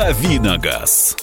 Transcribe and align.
«Давиногаз». 0.00 1.14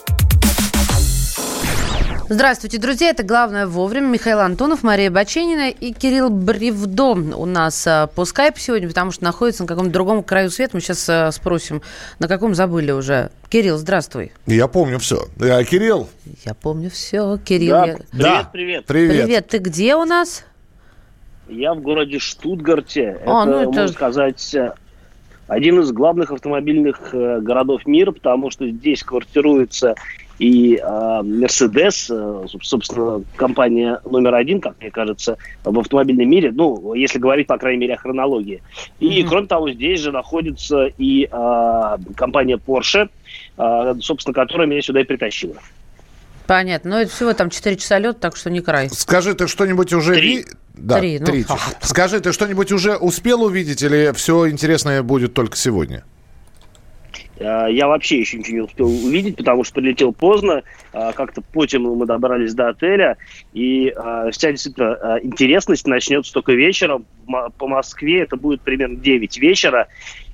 Здравствуйте, 2.29 2.77
друзья. 2.77 3.09
Это 3.09 3.23
«Главное 3.23 3.65
вовремя». 3.65 4.05
Михаил 4.05 4.39
Антонов, 4.39 4.83
Мария 4.83 5.09
Баченина 5.09 5.71
и 5.71 5.93
Кирилл 5.93 6.29
Бревдо 6.29 7.13
у 7.13 7.45
нас 7.47 7.87
а, 7.87 8.05
по 8.05 8.23
скайпу 8.23 8.59
сегодня, 8.59 8.87
потому 8.87 9.09
что 9.11 9.23
находится 9.23 9.63
на 9.63 9.67
каком-то 9.67 9.91
другом 9.91 10.21
краю 10.21 10.51
света. 10.51 10.75
Мы 10.75 10.81
сейчас 10.81 11.09
а, 11.09 11.31
спросим, 11.31 11.81
на 12.19 12.27
каком 12.27 12.53
забыли 12.53 12.91
уже. 12.91 13.31
Кирилл, 13.49 13.77
здравствуй. 13.77 14.31
Я 14.45 14.67
помню 14.67 14.99
все. 14.99 15.25
А, 15.41 15.63
Кирилл? 15.63 16.07
Я 16.45 16.53
помню 16.53 16.91
все. 16.91 17.39
Кирилл. 17.43 17.71
Да, 17.71 17.85
я- 17.87 17.93
привет, 17.95 18.07
Да. 18.13 18.49
привет. 18.53 18.85
Привет. 18.85 19.23
Привет. 19.25 19.47
Ты 19.47 19.57
где 19.57 19.95
у 19.95 20.05
нас? 20.05 20.43
Я 21.49 21.73
в 21.73 21.81
городе 21.81 22.19
Штутгарте. 22.19 23.17
А, 23.25 23.41
это, 23.41 23.45
ну 23.51 23.57
это- 23.57 23.69
можно 23.71 23.87
сказать, 23.87 24.53
э, 24.53 24.73
один 25.47 25.79
из 25.79 25.91
главных 25.91 26.31
автомобильных 26.31 27.09
э, 27.13 27.39
городов 27.41 27.85
мира, 27.85 28.11
потому 28.11 28.51
что 28.51 28.67
здесь 28.67 29.03
квартируется 29.03 29.95
и 30.39 30.75
э, 30.75 30.79
Mercedes, 30.85 32.07
э, 32.09 32.45
соб- 32.45 32.61
собственно, 32.63 33.23
компания 33.35 33.99
номер 34.05 34.35
один, 34.35 34.61
как 34.61 34.75
мне 34.79 34.91
кажется, 34.91 35.37
в 35.63 35.79
автомобильном 35.79 36.29
мире, 36.29 36.51
ну, 36.51 36.93
если 36.93 37.17
говорить, 37.17 37.47
по 37.47 37.57
крайней 37.57 37.79
мере, 37.79 37.95
о 37.95 37.97
хронологии. 37.97 38.61
И, 38.99 39.21
Мгм. 39.21 39.29
кроме 39.29 39.47
того, 39.47 39.71
здесь 39.71 39.99
же 40.01 40.11
находится 40.11 40.91
и 40.97 41.27
э, 41.31 41.97
компания 42.15 42.57
Porsche, 42.57 43.09
э, 43.57 43.95
собственно, 44.01 44.33
которая 44.33 44.67
меня 44.67 44.81
сюда 44.81 45.01
и 45.01 45.03
притащила. 45.05 45.55
Понятно. 46.45 46.91
Но 46.91 46.99
это 47.01 47.11
всего 47.11 47.33
там 47.33 47.49
4 47.49 47.75
часа 47.75 47.99
лет, 47.99 48.19
так 48.19 48.35
что 48.37 48.49
не 48.49 48.61
край. 48.61 48.89
Скажи, 48.89 49.33
ты 49.33 49.47
что-нибудь 49.47 49.91
уже... 49.93 50.13
Три. 50.15 50.45
Да, 50.77 50.99
Три, 50.99 51.19
ну. 51.19 51.25
три. 51.25 51.45
Скажи, 51.81 52.19
ты 52.19 52.31
что-нибудь 52.31 52.71
уже 52.71 52.95
успел 52.97 53.43
увидеть 53.43 53.81
или 53.81 54.11
все 54.13 54.49
интересное 54.49 55.03
будет 55.03 55.33
только 55.33 55.57
сегодня? 55.57 56.03
Э, 57.39 57.67
Я 57.69 57.87
вообще 57.87 58.19
еще 58.19 58.37
ничего 58.37 58.57
не 58.57 58.63
успел 58.63 58.87
увидеть, 58.87 59.37
потому 59.37 59.63
что 59.63 59.75
прилетел 59.75 60.13
поздно. 60.13 60.63
Э, 60.93 61.11
Как-то 61.13 61.41
потом 61.53 61.83
мы 61.83 62.05
добрались 62.05 62.53
до 62.53 62.69
отеля. 62.69 63.17
И 63.53 63.93
э, 63.95 64.29
вся 64.31 64.51
действительно 64.51 65.19
интересность 65.21 65.87
начнется 65.87 66.33
только 66.33 66.53
вечером. 66.53 67.05
По 67.57 67.67
Москве 67.67 68.21
это 68.21 68.37
будет 68.37 68.61
примерно 68.61 68.97
9 68.97 69.37
вечера. 69.39 69.87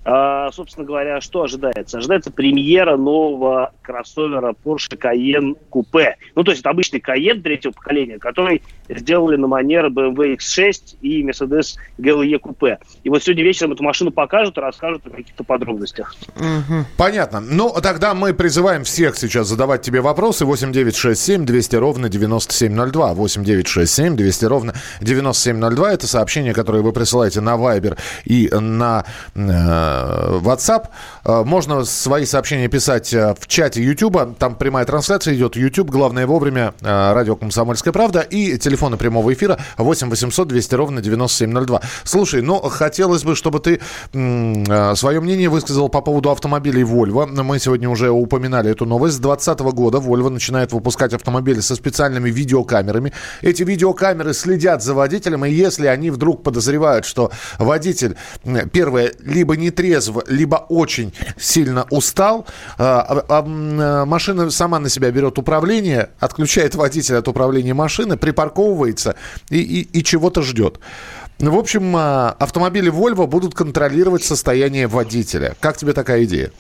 Э, 0.05 0.49
Собственно 0.51 0.85
говоря, 0.85 1.21
что 1.21 1.43
ожидается? 1.43 1.97
Ожидается 1.97 2.31
премьера 2.31 2.97
нового 2.97 3.73
кроссовера 3.81 4.53
Porsche 4.63 4.97
Cayenne 4.97 5.57
Coupe. 5.71 6.13
Ну, 6.35 6.43
то 6.43 6.51
есть 6.51 6.61
это 6.61 6.69
обычный 6.69 6.99
Cayenne 6.99 7.41
третьего 7.41 7.71
поколения, 7.71 8.19
который 8.19 8.61
сделали 8.89 9.37
на 9.37 9.47
манер 9.47 9.87
BMW 9.87 10.37
X6 10.37 10.97
и 11.01 11.23
Mercedes 11.23 11.75
GLE 11.97 12.39
Coupe. 12.39 12.77
И 13.03 13.09
вот 13.09 13.23
сегодня 13.23 13.43
вечером 13.43 13.73
эту 13.73 13.83
машину 13.83 14.11
покажут 14.11 14.57
и 14.57 14.61
расскажут 14.61 15.07
о 15.07 15.09
каких-то 15.09 15.43
подробностях. 15.43 16.15
Понятно. 16.97 17.39
Ну, 17.39 17.73
тогда 17.81 18.13
мы 18.13 18.33
призываем 18.33 18.83
всех 18.83 19.15
сейчас 19.15 19.47
задавать 19.47 19.81
тебе 19.81 20.01
вопросы. 20.01 20.45
8967 20.45 21.45
200 21.45 21.75
ровно 21.77 22.09
9702. 22.09 23.13
8967 23.13 24.15
200 24.15 24.45
ровно 24.45 24.73
9702. 25.01 25.93
Это 25.93 26.07
сообщение, 26.07 26.53
которое 26.53 26.81
вы 26.83 26.91
присылаете 26.91 27.41
на 27.41 27.55
Viber 27.55 27.97
и 28.25 28.49
на 28.51 29.05
э, 29.35 29.92
WhatsApp. 30.41 30.88
Э, 31.25 31.43
можно 31.45 31.83
свои 31.85 32.25
сообщения 32.25 32.67
писать 32.67 33.13
э, 33.13 33.35
в 33.39 33.47
чате 33.47 33.83
YouTube. 33.83 34.38
Там 34.38 34.55
прямая 34.55 34.85
трансляция 34.85 35.35
идет. 35.35 35.55
YouTube. 35.55 35.89
Главное 35.89 36.27
вовремя. 36.27 36.73
э, 36.81 37.13
радио 37.13 37.35
«Комсомольская 37.35 37.93
правда». 37.93 38.21
И 38.21 38.57
телефоны 38.57 38.97
прямого 38.97 39.33
эфира 39.33 39.59
8 39.77 40.09
800 40.09 40.47
200 40.47 40.75
ровно 40.75 41.01
9702. 41.01 41.81
Слушай, 42.03 42.41
ну, 42.41 42.59
хотелось 42.59 43.23
бы, 43.23 43.35
чтобы 43.35 43.59
ты 43.59 43.79
свое 44.11 45.19
мнение 45.19 45.49
высказал 45.49 45.89
по 45.89 46.01
поводу 46.01 46.31
автомобилей 46.31 46.83
Volvo. 46.83 47.25
Мы 47.25 47.59
сегодня 47.59 47.89
уже 47.89 48.09
упоминали 48.09 48.71
эту 48.71 48.85
новость. 48.85 49.16
С 49.16 49.19
2020 49.19 49.59
года 49.75 49.97
Volvo 49.99 50.29
начинает 50.29 50.71
выпускать 50.71 51.13
автомобили 51.13 51.59
со 51.59 51.75
специальными 51.75 52.29
видеокамерами. 52.29 53.13
Эти 53.41 53.63
видеокамеры 53.63 54.34
следят 54.34 54.84
за 54.84 54.94
водителем, 54.94 55.45
и 55.45 55.51
если 55.51 55.88
они 55.88 56.09
вдруг 56.11 56.44
подозревают, 56.44 57.05
что 57.05 57.31
водитель, 57.57 58.16
первое, 58.72 59.13
либо 59.19 59.55
не 59.55 59.72
трезв, 59.72 60.17
либо 60.28 60.66
очень 60.69 61.12
сильно 61.38 61.85
устал, 61.90 62.46
а- 62.78 63.24
а, 63.28 63.41
м, 63.44 63.79
э, 63.79 64.06
машина 64.06 64.50
сама 64.51 64.79
на 64.79 64.90
себя 64.90 65.12
берет 65.12 65.38
управление, 65.38 66.09
отключает 66.19 66.75
водителя 66.75 67.19
от 67.19 67.28
управления 67.28 67.74
машины, 67.74 68.18
припарковывается 68.18 69.16
и, 69.50 69.57
и- 69.59 70.00
и 70.00 70.03
чего-то 70.03 70.41
ждет. 70.41 70.79
В 71.40 71.56
общем, 71.57 71.94
а, 71.96 72.35
автомобили 72.40 72.91
Volvo 72.91 73.28
будут 73.28 73.56
контролировать 73.56 74.23
состояние 74.23 74.88
водителя. 74.88 75.56
Как 75.59 75.78
тебе 75.78 75.94
такая 75.94 76.23
идея? 76.25 76.52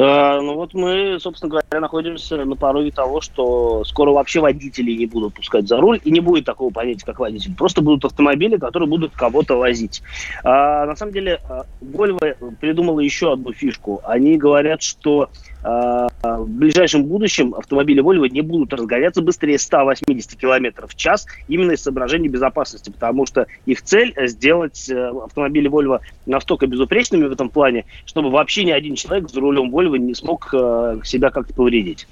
Э, 0.00 0.40
Ну 0.40 0.54
вот 0.54 0.72
мы, 0.72 1.18
собственно 1.20 1.50
говоря, 1.50 1.80
находимся 1.80 2.42
на 2.44 2.56
пороге 2.56 2.90
того, 2.90 3.20
что 3.20 3.84
скоро 3.84 4.12
вообще 4.12 4.40
водителей 4.40 4.96
не 4.96 5.04
будут 5.04 5.34
пускать 5.34 5.68
за 5.68 5.76
руль, 5.76 6.00
и 6.02 6.10
не 6.10 6.20
будет 6.20 6.46
такого 6.46 6.70
понятия, 6.72 7.04
как 7.04 7.18
водитель. 7.18 7.54
Просто 7.54 7.82
будут 7.82 8.06
автомобили, 8.06 8.56
которые 8.56 8.88
будут 8.88 9.12
кого-то 9.14 9.56
возить. 9.56 10.02
А, 10.42 10.86
на 10.86 10.96
самом 10.96 11.12
деле, 11.12 11.38
а, 11.46 11.64
Volvo 11.82 12.18
придумала 12.58 13.00
еще 13.00 13.34
одну 13.34 13.52
фишку. 13.52 14.00
Они 14.04 14.38
говорят, 14.38 14.80
что 14.80 15.28
в 15.62 16.46
ближайшем 16.46 17.04
будущем 17.04 17.54
автомобили 17.54 18.02
Volvo 18.02 18.28
не 18.28 18.40
будут 18.40 18.72
разгоняться 18.72 19.22
быстрее 19.22 19.58
180 19.58 20.36
км 20.36 20.86
в 20.86 20.94
час 20.94 21.26
именно 21.48 21.72
из 21.72 21.82
соображений 21.82 22.28
безопасности, 22.28 22.90
потому 22.90 23.26
что 23.26 23.46
их 23.66 23.82
цель 23.82 24.14
сделать 24.28 24.88
э, 24.88 25.08
автомобили 25.24 25.70
Volvo 25.70 26.00
настолько 26.26 26.66
безупречными 26.66 27.26
в 27.26 27.32
этом 27.32 27.48
плане, 27.50 27.84
чтобы 28.06 28.30
вообще 28.30 28.64
ни 28.64 28.70
один 28.70 28.94
человек 28.94 29.28
за 29.28 29.40
рулем 29.40 29.74
Volvo 29.74 29.98
не 29.98 30.14
смог 30.14 30.50
э, 30.52 31.00
себя 31.04 31.30
как-то 31.30 31.52
повредить. 31.54 32.06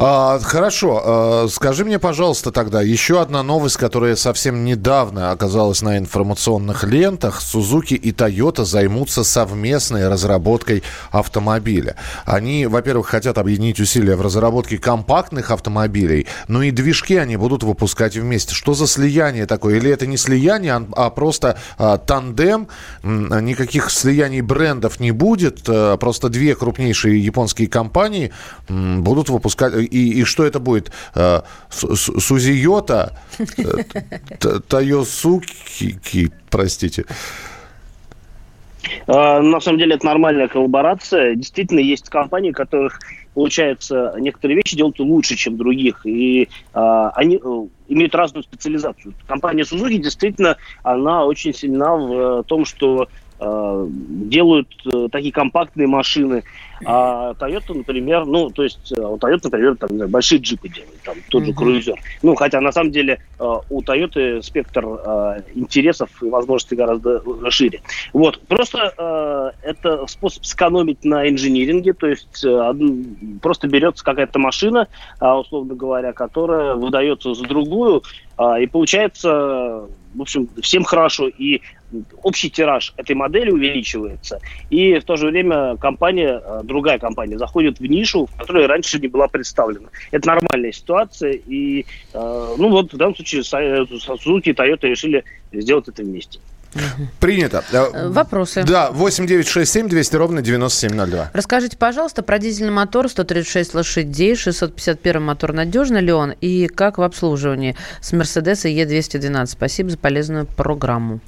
А, 0.00 0.38
хорошо, 0.38 1.02
а, 1.04 1.46
скажи 1.50 1.84
мне, 1.84 1.98
пожалуйста, 1.98 2.52
тогда 2.52 2.82
еще 2.82 3.20
одна 3.20 3.42
новость, 3.42 3.78
которая 3.78 4.14
совсем 4.14 4.64
недавно 4.64 5.32
оказалась 5.32 5.82
на 5.82 5.98
информационных 5.98 6.84
лентах. 6.84 7.40
Suzuki 7.42 7.96
и 7.96 8.12
Toyota 8.12 8.64
займутся 8.64 9.24
совместной 9.24 10.06
разработкой 10.08 10.84
автомобиля. 11.10 11.96
Они, 12.26 12.66
во-первых, 12.66 13.08
хотят 13.08 13.38
объединить 13.38 13.80
усилия 13.80 14.14
в 14.14 14.22
разработке 14.22 14.78
компактных 14.78 15.50
автомобилей, 15.50 16.28
но 16.46 16.62
и 16.62 16.70
движки 16.70 17.16
они 17.16 17.36
будут 17.36 17.64
выпускать 17.64 18.16
вместе. 18.16 18.54
Что 18.54 18.74
за 18.74 18.86
слияние 18.86 19.46
такое? 19.46 19.78
Или 19.78 19.90
это 19.90 20.06
не 20.06 20.16
слияние, 20.16 20.74
а- 20.74 20.86
а 20.92 21.10
просто 21.10 21.58
а, 21.76 21.98
тандем? 21.98 22.68
Никаких 23.02 23.90
слияний 23.90 24.42
брендов 24.42 25.00
не 25.00 25.10
будет. 25.10 25.62
а, 25.66 25.96
Просто 25.96 26.28
две 26.28 26.54
крупнейшие 26.54 27.18
японские 27.18 27.66
компании 27.66 28.30
будут 28.68 29.28
выпускать. 29.28 29.87
И, 29.90 30.20
и 30.20 30.24
что 30.24 30.44
это 30.44 30.60
будет? 30.60 30.92
А, 31.14 31.44
Су- 31.70 31.96
Сузиота, 31.96 33.12
э, 33.38 33.82
Т- 34.38 34.60
Тойосуки, 34.60 36.30
простите. 36.50 37.04
Э, 39.06 39.40
На 39.40 39.60
самом 39.60 39.78
деле 39.78 39.96
это 39.96 40.06
нормальная 40.06 40.48
коллаборация. 40.48 41.34
Действительно, 41.34 41.80
есть 41.80 42.08
компании, 42.08 42.52
которых 42.52 42.98
получается 43.34 44.14
некоторые 44.18 44.56
вещи 44.56 44.76
делать 44.76 44.98
лучше, 44.98 45.36
чем 45.36 45.56
других, 45.56 46.00
и 46.04 46.48
э, 46.74 47.10
они 47.14 47.36
э, 47.42 47.66
имеют 47.88 48.14
разную 48.14 48.42
специализацию. 48.42 49.14
Компания 49.26 49.62
Suzuki 49.62 49.98
действительно, 49.98 50.56
она 50.82 51.24
очень 51.24 51.54
сильна 51.54 51.94
в 51.96 52.40
э, 52.40 52.42
том, 52.44 52.64
что 52.64 53.08
э, 53.38 53.86
делают 53.88 54.68
э, 54.86 55.08
такие 55.12 55.32
компактные 55.32 55.86
машины, 55.86 56.42
а 56.84 57.32
Toyota, 57.34 57.74
например, 57.74 58.24
ну, 58.24 58.50
то 58.50 58.62
есть 58.62 58.92
э, 58.92 59.00
у 59.00 59.16
Toyota, 59.16 59.40
например, 59.44 59.76
там, 59.76 59.88
знаю, 59.90 60.08
большие 60.10 60.40
джипы 60.40 60.68
делают, 60.68 61.00
там, 61.02 61.16
тот 61.28 61.44
же 61.44 61.50
Мгм. 61.50 61.58
круизер. 61.58 61.94
Ну, 62.22 62.34
хотя 62.34 62.60
на 62.60 62.72
самом 62.72 62.90
деле 62.90 63.18
э, 63.38 63.56
у 63.70 63.82
Toyota 63.82 64.42
спектр 64.42 64.84
э, 64.86 65.42
интересов 65.54 66.10
и 66.22 66.26
возможностей 66.26 66.76
гораздо 66.76 67.22
э, 67.24 67.50
шире. 67.50 67.80
Вот, 68.12 68.40
просто 68.48 68.92
э, 68.96 69.68
это 69.68 70.06
способ 70.06 70.44
сэкономить 70.44 71.04
на 71.04 71.28
инжиниринге, 71.28 71.92
то 71.92 72.06
есть 72.06 72.44
э, 72.44 72.72
просто 73.42 73.68
берется 73.68 74.04
какая-то 74.04 74.38
машина, 74.38 74.88
а, 75.20 75.38
условно 75.38 75.74
говоря, 75.74 76.12
которая 76.12 76.74
выдается 76.74 77.34
за 77.34 77.44
другую, 77.44 78.02
а, 78.36 78.60
и 78.60 78.66
получается, 78.66 79.86
в 80.14 80.22
общем, 80.22 80.48
всем 80.62 80.84
хорошо, 80.84 81.28
и 81.28 81.60
общий 82.22 82.50
тираж 82.50 82.92
этой 82.96 83.14
модели 83.16 83.50
увеличивается, 83.50 84.40
и 84.70 84.98
в 84.98 85.04
то 85.04 85.16
же 85.16 85.26
время 85.26 85.76
компания, 85.76 86.40
э, 86.44 86.60
другая 86.68 86.98
компания, 86.98 87.38
заходит 87.38 87.80
в 87.80 87.86
нишу, 87.86 88.26
в 88.26 88.38
которой 88.38 88.66
раньше 88.66 89.00
не 89.00 89.08
была 89.08 89.26
представлена. 89.26 89.88
Это 90.12 90.28
нормальная 90.28 90.72
ситуация, 90.72 91.32
и, 91.32 91.86
э, 92.12 92.54
ну 92.58 92.68
вот, 92.68 92.92
в 92.92 92.96
данном 92.96 93.16
случае 93.16 93.42
э, 93.42 93.84
Suzuki 93.84 94.50
и 94.50 94.52
Toyota 94.52 94.86
решили 94.86 95.24
сделать 95.52 95.88
это 95.88 96.02
вместе. 96.02 96.38
Принято. 97.20 97.64
Э, 97.72 98.08
Вопросы. 98.08 98.62
Да, 98.64 98.90
8967 98.92 99.88
200 99.88 100.16
ровно 100.16 100.42
9702. 100.42 101.30
Расскажите, 101.32 101.76
пожалуйста, 101.76 102.22
про 102.22 102.38
дизельный 102.38 102.72
мотор 102.72 103.08
136 103.08 103.74
лошадей, 103.74 104.36
651 104.36 105.22
мотор, 105.22 105.52
надежный 105.52 106.02
ли 106.02 106.12
он? 106.12 106.32
И 106.40 106.66
как 106.66 106.98
в 106.98 107.02
обслуживании 107.02 107.74
с 108.00 108.12
Мерседеса 108.12 108.68
Е212? 108.68 109.46
Спасибо 109.46 109.90
за 109.90 109.98
полезную 109.98 110.46
программу. 110.46 111.20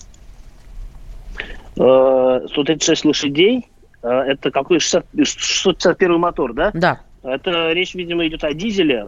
Э, 1.78 2.40
136 2.50 3.04
лошадей, 3.06 3.66
это 4.02 4.50
какой 4.50 4.80
60, 4.80 5.06
651 5.24 6.18
мотор, 6.18 6.52
да? 6.52 6.70
Да. 6.74 7.00
Это 7.22 7.72
речь, 7.72 7.94
видимо, 7.94 8.26
идет 8.26 8.44
о 8.44 8.54
дизеле. 8.54 9.06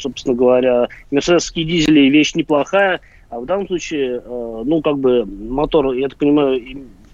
Собственно 0.00 0.34
говоря, 0.34 0.88
мерседесские 1.10 1.64
дизели 1.64 2.08
вещь 2.08 2.34
неплохая, 2.34 3.00
а 3.28 3.40
в 3.40 3.46
данном 3.46 3.66
случае, 3.66 4.22
ну, 4.24 4.80
как 4.82 4.98
бы 4.98 5.24
мотор, 5.26 5.92
я 5.94 6.08
так 6.08 6.18
понимаю, 6.18 6.60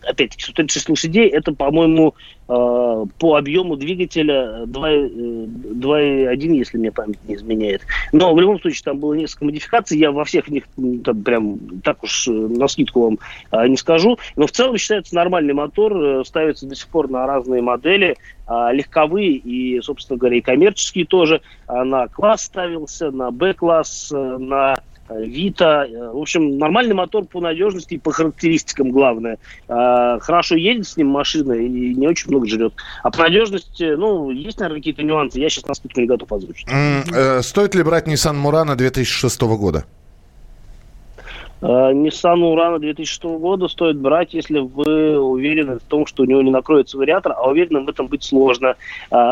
опять-таки, 0.07 0.43
136 0.43 0.89
лошадей, 0.89 1.29
это, 1.29 1.53
по-моему, 1.53 2.15
э, 2.49 3.05
по 3.19 3.37
объему 3.37 3.77
двигателя 3.77 4.65
2,1, 4.67 6.53
э, 6.53 6.57
если 6.57 6.79
мне 6.79 6.93
память 6.93 7.19
не 7.27 7.35
изменяет. 7.37 7.83
Но 8.13 8.35
в 8.35 8.41
любом 8.41 8.61
случае 8.61 8.83
там 8.85 8.99
было 8.99 9.15
несколько 9.15 9.47
модификаций, 9.47 9.99
я 9.99 10.13
во 10.13 10.25
всех 10.25 10.49
них 10.49 10.65
там, 11.05 11.23
прям 11.23 11.59
так 11.83 12.03
уж 12.03 12.29
э, 12.29 12.31
на 12.33 12.69
скидку 12.69 13.03
вам 13.03 13.19
не 13.69 13.77
скажу. 13.77 14.19
Но 14.37 14.47
в 14.47 14.53
целом 14.53 14.77
считается 14.77 15.15
нормальный 15.15 15.55
мотор, 15.55 16.25
ставится 16.27 16.67
до 16.67 16.75
сих 16.75 16.89
пор 16.89 17.11
на 17.11 17.27
разные 17.27 17.63
модели, 17.63 18.17
легковые 18.49 19.33
и, 19.33 19.81
собственно 19.81 20.19
говоря, 20.19 20.37
и 20.37 20.41
коммерческие 20.41 21.07
тоже. 21.07 21.41
На 21.67 22.09
класс 22.09 22.45
ставился, 22.45 23.11
на 23.11 23.31
Б-класс, 23.31 24.11
на 24.13 24.77
Вита. 25.11 25.87
Э, 25.87 26.11
в 26.13 26.19
общем, 26.19 26.59
нормальный 26.59 26.95
мотор 26.95 27.25
по 27.25 27.41
надежности 27.41 27.95
и 27.95 27.99
по 27.99 28.13
характеристикам 28.13 28.91
главное. 28.91 29.39
А, 29.69 30.19
хорошо 30.21 30.57
едет 30.57 30.87
с 30.87 30.97
ним 30.97 31.09
машина 31.09 31.53
и 31.53 31.95
не 31.95 32.07
очень 32.07 32.31
много 32.31 32.47
жрет. 32.47 32.75
А 33.03 33.11
по 33.11 33.19
надежности, 33.19 33.95
ну, 33.97 34.31
есть, 34.31 34.59
наверное, 34.59 34.81
какие-то 34.81 35.03
нюансы. 35.03 35.39
Я 35.39 35.51
сейчас 35.51 35.67
на 35.67 35.75
скидку 35.75 36.01
не 36.01 36.07
готов 36.07 36.33
озвучить. 36.33 36.67
Э, 36.69 37.43
стоит 37.43 37.75
ли 37.75 37.83
брать 37.83 38.07
Nissan 38.07 38.43
Murano 38.43 38.77
2006 38.77 39.41
года? 39.43 39.85
Nissan 41.61 42.43
Urano 42.43 42.79
2006 42.79 43.25
года 43.39 43.69
стоит 43.69 43.97
брать, 43.97 44.35
если 44.35 44.59
вы 44.59 45.19
уверены 45.19 45.79
в 45.79 45.83
том, 45.85 46.05
что 46.05 46.25
у 46.25 46.27
него 46.27 46.43
не 46.43 46.51
накроется 46.51 46.99
вариатор, 46.99 47.33
а 47.33 47.49
уверенным 47.49 47.87
в 47.87 47.89
этом 47.89 48.07
быть 48.07 48.23
сложно. 48.23 48.77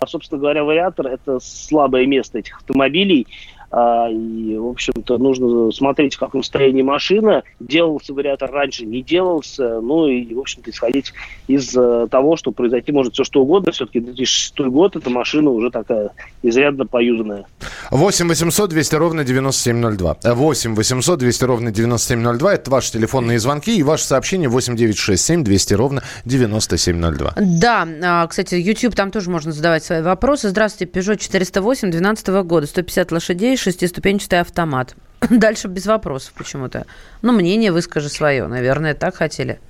Собственно 0.06 0.40
говоря, 0.40 0.64
вариатор– 0.64 1.06
это 1.08 1.40
слабое 1.40 2.06
место 2.06 2.38
этих 2.38 2.56
автомобилей. 2.56 3.26
А, 3.72 4.06
и, 4.10 4.56
в 4.58 4.66
общем-то, 4.66 5.16
нужно 5.16 5.72
смотреть, 5.72 6.16
в 6.16 6.18
каком 6.18 6.42
состоянии 6.42 6.82
машина. 6.82 7.42
Делался 7.58 8.12
вариатор 8.12 8.50
раньше, 8.50 8.84
не 8.84 9.02
делался. 9.02 9.80
Ну 9.80 10.06
и, 10.08 10.34
в 10.34 10.40
общем-то, 10.40 10.70
исходить 10.70 11.14
из 11.46 11.74
э, 11.74 12.06
того, 12.10 12.36
что 12.36 12.52
произойти 12.52 12.92
может 12.92 13.14
все 13.14 13.24
что 13.24 13.40
угодно. 13.40 13.72
Все-таки 13.72 14.00
2006 14.00 14.58
год, 14.68 14.96
эта 14.96 15.08
машина 15.08 15.50
уже 15.50 15.70
такая 15.70 16.10
изрядно 16.42 16.86
поюзанная. 16.86 17.46
8 17.90 18.28
800 18.28 18.70
200 18.70 18.94
ровно 18.96 19.24
9702. 19.24 20.18
8 20.22 20.74
800 20.74 21.18
200 21.18 21.44
ровно 21.44 21.72
9702. 21.72 22.54
Это 22.54 22.70
ваши 22.70 22.92
телефонные 22.92 23.38
звонки 23.38 23.74
и 23.74 23.82
ваши 23.82 24.04
сообщения 24.04 24.48
8 24.48 24.76
967 24.76 25.44
200 25.44 25.74
ровно 25.74 26.02
9702. 26.26 27.34
Да, 27.36 27.88
а, 28.02 28.26
кстати, 28.26 28.56
YouTube 28.56 28.94
там 28.94 29.10
тоже 29.10 29.30
можно 29.30 29.52
задавать 29.52 29.82
свои 29.82 30.02
вопросы. 30.02 30.50
Здравствуйте, 30.50 30.92
Peugeot 30.92 31.16
408 31.16 31.90
12 31.90 32.28
года, 32.44 32.66
150 32.66 33.12
лошадей, 33.12 33.56
шестиступенчатый 33.62 34.40
автомат. 34.40 34.94
Дальше 35.30 35.68
без 35.68 35.86
вопросов 35.86 36.34
почему-то. 36.36 36.86
Ну, 37.22 37.32
мнение 37.32 37.72
выскажи 37.72 38.08
свое. 38.08 38.46
Наверное, 38.46 38.94
так 38.94 39.16
хотели. 39.16 39.60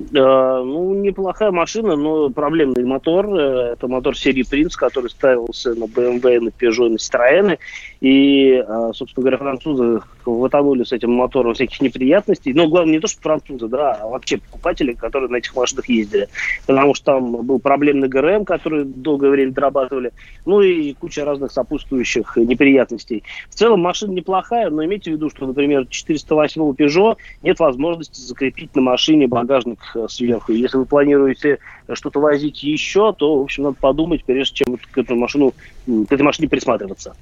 Uh, 0.00 0.62
ну, 0.62 0.94
неплохая 0.94 1.50
машина, 1.50 1.96
но 1.96 2.30
проблемный 2.30 2.84
мотор. 2.84 3.26
Э, 3.34 3.72
это 3.72 3.88
мотор 3.88 4.16
серии 4.16 4.44
Принц, 4.44 4.76
который 4.76 5.10
ставился 5.10 5.74
на 5.74 5.84
BMW, 5.84 6.38
на 6.40 6.48
Peugeot, 6.50 6.88
на 6.88 6.96
Citroёn. 6.96 7.58
И, 8.00 8.54
а, 8.54 8.92
собственно 8.92 9.22
говоря, 9.22 9.38
французы 9.38 10.00
вытянули 10.24 10.84
с 10.84 10.92
этим 10.92 11.12
мотором 11.12 11.54
всяких 11.54 11.80
неприятностей. 11.80 12.52
Но 12.52 12.68
главное 12.68 12.94
не 12.94 13.00
то, 13.00 13.08
что 13.08 13.20
французы, 13.20 13.66
да, 13.66 13.94
а 13.94 14.08
вообще 14.08 14.38
покупатели, 14.38 14.92
которые 14.92 15.30
на 15.30 15.36
этих 15.36 15.56
машинах 15.56 15.88
ездили. 15.88 16.28
Потому 16.66 16.94
что 16.94 17.06
там 17.06 17.44
был 17.44 17.58
проблемный 17.58 18.08
ГРМ, 18.08 18.44
который 18.44 18.84
долгое 18.84 19.30
время 19.30 19.52
дорабатывали. 19.52 20.12
Ну 20.46 20.60
и 20.60 20.92
куча 20.94 21.24
разных 21.24 21.50
сопутствующих 21.50 22.36
неприятностей. 22.36 23.24
В 23.50 23.54
целом 23.54 23.80
машина 23.80 24.12
неплохая, 24.12 24.70
но 24.70 24.84
имейте 24.84 25.10
в 25.10 25.14
виду, 25.14 25.30
что, 25.30 25.46
например, 25.46 25.86
408 25.88 26.62
Peugeot 26.72 27.16
нет 27.42 27.58
возможности 27.58 28.20
закрепить 28.20 28.76
на 28.76 28.82
машине 28.82 29.26
багажник 29.26 29.80
э, 29.80 29.87
сверху. 30.08 30.52
Если 30.52 30.76
вы 30.76 30.86
планируете 30.86 31.58
что-то 31.94 32.20
возить 32.20 32.62
еще, 32.62 33.12
то, 33.12 33.38
в 33.38 33.42
общем, 33.42 33.64
надо 33.64 33.76
подумать, 33.80 34.24
прежде 34.24 34.56
чем 34.56 34.76
к 34.76 34.98
этой, 34.98 35.16
машину, 35.16 35.52
к 35.86 36.12
этой 36.12 36.22
машине 36.22 36.48
присматриваться. 36.48 37.14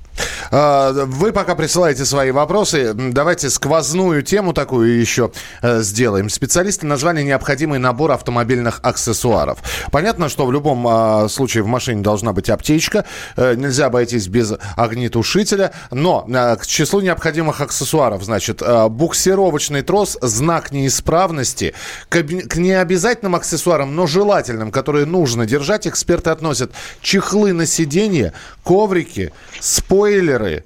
А, 0.51 0.93
вы 0.93 1.33
пока 1.33 1.55
присылаете 1.55 2.05
свои 2.05 2.31
вопросы. 2.31 2.93
Давайте 2.95 3.51
сквозную 3.51 4.23
тему 4.23 4.53
такую 4.53 4.99
еще 4.99 5.33
э, 5.63 5.81
сделаем. 5.81 6.29
Специалисты 6.29 6.87
назвали 6.87 7.23
необходимый 7.23 7.79
набор 7.79 8.13
автомобильных 8.13 8.81
аксессуаров. 8.83 9.59
Понятно, 9.91 10.29
что 10.29 10.47
в 10.47 10.53
любом 10.53 10.87
а, 10.89 11.29
случае 11.29 11.63
в 11.63 11.67
машине 11.67 12.03
должна 12.03 12.33
быть 12.33 12.51
аптечка. 12.51 13.05
Э, 13.37 13.55
нельзя 13.55 13.87
обойтись 13.87 14.29
без 14.29 14.55
огнетушителя. 14.77 15.73
Но 15.91 16.27
э, 16.29 16.57
к 16.57 16.67
числу 16.67 17.01
необходимых 17.01 17.61
аксессуаров, 17.61 18.25
значит, 18.25 18.63
буксировочный 18.91 19.83
трос, 19.83 20.19
знак 20.21 20.73
неисправности. 20.73 21.75
К, 22.09 22.23
необязательным 22.57 23.35
аксессуарам, 23.35 23.95
но 23.95 24.07
желательным, 24.57 24.71
которые 24.71 25.07
нужно 25.07 25.47
держать, 25.47 25.87
эксперты 25.87 26.31
относят 26.31 26.73
чехлы 27.01 27.53
на 27.53 27.67
сиденье, 27.67 28.33
коврики, 28.65 29.33
спойлеры, 29.61 30.65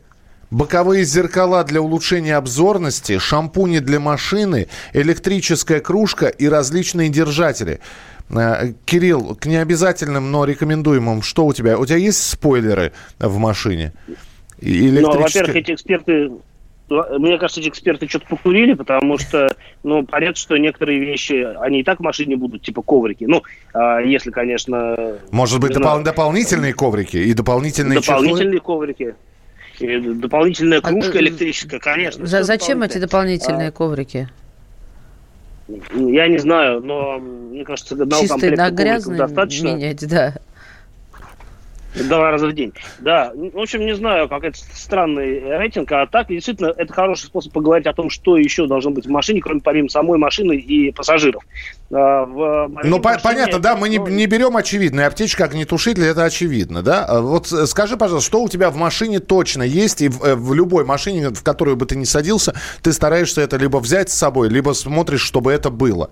боковые 0.50 1.04
зеркала 1.04 1.64
для 1.64 1.80
улучшения 1.80 2.36
обзорности, 2.36 3.18
шампуни 3.18 3.80
для 3.80 4.00
машины, 4.00 4.68
электрическая 4.94 5.80
кружка 5.80 6.28
и 6.28 6.48
различные 6.48 7.08
держатели. 7.08 7.80
Э, 8.30 8.72
Кирилл, 8.84 9.34
к 9.34 9.46
необязательным, 9.46 10.30
но 10.30 10.44
рекомендуемым, 10.44 11.22
что 11.22 11.46
у 11.46 11.52
тебя? 11.52 11.76
У 11.78 11.86
тебя 11.86 11.98
есть 11.98 12.22
спойлеры 12.22 12.92
в 13.18 13.38
машине? 13.38 13.92
Электрическая... 14.60 15.02
Ну, 15.02 15.20
во-первых, 15.20 15.56
эти 15.56 15.72
эксперты 15.72 16.30
мне 16.90 17.38
кажется, 17.38 17.60
эти 17.60 17.68
эксперты 17.68 18.08
что-то 18.08 18.26
покурили, 18.26 18.74
потому 18.74 19.16
что, 19.18 19.54
ну, 19.84 20.04
понятно, 20.04 20.36
что 20.36 20.56
некоторые 20.56 20.98
вещи, 20.98 21.46
они 21.60 21.80
и 21.80 21.84
так 21.84 22.00
в 22.00 22.02
машине 22.02 22.36
будут, 22.36 22.62
типа 22.62 22.82
коврики. 22.82 23.24
Ну, 23.24 23.42
а, 23.72 24.00
если, 24.00 24.30
конечно... 24.30 25.18
Может 25.30 25.60
быть, 25.60 25.70
допол- 25.76 26.02
дополнительные 26.02 26.74
коврики 26.74 27.16
и 27.16 27.32
дополнительные 27.32 28.00
Дополнительные 28.00 28.58
чехлы? 28.58 28.74
коврики. 28.74 29.14
И 29.78 29.98
дополнительная 29.98 30.78
а, 30.78 30.82
кружка 30.82 31.18
а, 31.18 31.20
электрическая, 31.20 31.78
конечно. 31.78 32.26
За, 32.26 32.42
зачем 32.42 32.82
эти 32.82 32.98
дополнительные 32.98 33.68
а, 33.68 33.72
коврики? 33.72 34.28
Я 35.94 36.26
не 36.26 36.38
знаю, 36.38 36.80
но 36.80 37.18
мне 37.18 37.64
кажется, 37.64 37.94
одного 37.94 38.22
Чистый 38.22 38.56
на 38.56 38.70
грязный 38.70 39.16
достаточно. 39.16 39.68
менять, 39.68 40.06
да. 40.08 40.34
Два 41.94 42.30
раза 42.30 42.46
в 42.46 42.52
день. 42.52 42.72
Да, 43.00 43.32
в 43.34 43.58
общем, 43.58 43.84
не 43.84 43.94
знаю, 43.96 44.28
как 44.28 44.44
это 44.44 44.58
странный 44.74 45.40
рейтинг, 45.58 45.90
а 45.90 46.06
так 46.06 46.28
действительно 46.28 46.72
это 46.76 46.92
хороший 46.92 47.24
способ 47.24 47.52
поговорить 47.52 47.86
о 47.86 47.92
том, 47.92 48.10
что 48.10 48.36
еще 48.36 48.66
должно 48.66 48.90
быть 48.92 49.06
в 49.06 49.10
машине, 49.10 49.40
кроме 49.40 49.60
помимо 49.60 49.88
самой 49.88 50.16
машины 50.18 50.54
и 50.54 50.92
пассажиров. 50.92 51.42
А, 51.92 52.24
в 52.24 52.68
ну, 52.84 52.98
машине, 52.98 53.20
понятно, 53.22 53.58
да, 53.58 53.74
мы 53.74 53.88
не, 53.88 53.98
не 53.98 54.26
берем 54.26 54.56
очевидное. 54.56 55.08
Аптечка, 55.08 55.44
огнетушитель, 55.44 56.04
это 56.04 56.24
очевидно, 56.24 56.82
да? 56.82 57.04
А 57.04 57.20
вот 57.20 57.48
скажи, 57.48 57.96
пожалуйста, 57.96 58.28
что 58.28 58.42
у 58.42 58.48
тебя 58.48 58.70
в 58.70 58.76
машине 58.76 59.18
точно 59.18 59.64
есть, 59.64 60.00
и 60.00 60.08
в, 60.08 60.22
э, 60.24 60.36
в 60.36 60.54
любой 60.54 60.84
машине, 60.84 61.30
в 61.30 61.42
которую 61.42 61.76
бы 61.76 61.86
ты 61.86 61.96
не 61.96 62.06
садился, 62.06 62.54
ты 62.82 62.92
стараешься 62.92 63.40
это 63.40 63.56
либо 63.56 63.78
взять 63.78 64.10
с 64.10 64.14
собой, 64.14 64.48
либо 64.48 64.72
смотришь, 64.72 65.22
чтобы 65.22 65.52
это 65.52 65.70
было? 65.70 66.10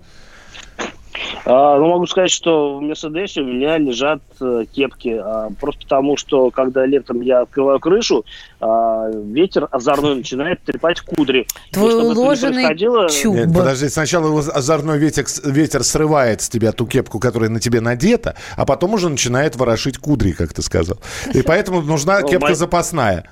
А, 1.45 1.77
ну, 1.77 1.87
могу 1.87 2.05
сказать, 2.07 2.31
что 2.31 2.77
в 2.77 2.81
Мерседесе 2.81 3.41
у 3.41 3.45
меня 3.45 3.77
лежат 3.77 4.21
э, 4.41 4.65
кепки. 4.73 5.19
А, 5.21 5.49
просто 5.59 5.81
потому, 5.83 6.17
что 6.17 6.51
когда 6.51 6.85
летом 6.85 7.21
я 7.21 7.41
открываю 7.41 7.79
крышу, 7.79 8.25
а, 8.59 9.09
ветер 9.11 9.67
озорной 9.71 10.15
начинает 10.15 10.61
трепать 10.63 11.01
кудри. 11.01 11.47
Твой 11.71 11.93
уложенный 11.95 12.77
чуб. 13.09 13.35
Нет, 13.35 13.53
подожди, 13.53 13.89
сначала 13.89 14.39
озорной 14.39 14.97
ветер, 14.97 15.25
ветер 15.45 15.83
срывает 15.83 16.41
с 16.41 16.49
тебя 16.49 16.71
ту 16.71 16.85
кепку, 16.85 17.19
которая 17.19 17.49
на 17.49 17.59
тебе 17.59 17.81
надета, 17.81 18.35
а 18.55 18.65
потом 18.65 18.93
уже 18.93 19.09
начинает 19.09 19.55
ворошить 19.55 19.97
кудри, 19.97 20.31
как 20.31 20.53
ты 20.53 20.61
сказал. 20.61 20.97
И 21.33 21.41
поэтому 21.41 21.81
нужна 21.81 22.21
ну, 22.21 22.27
кепка 22.27 22.55
запасная. 22.55 23.25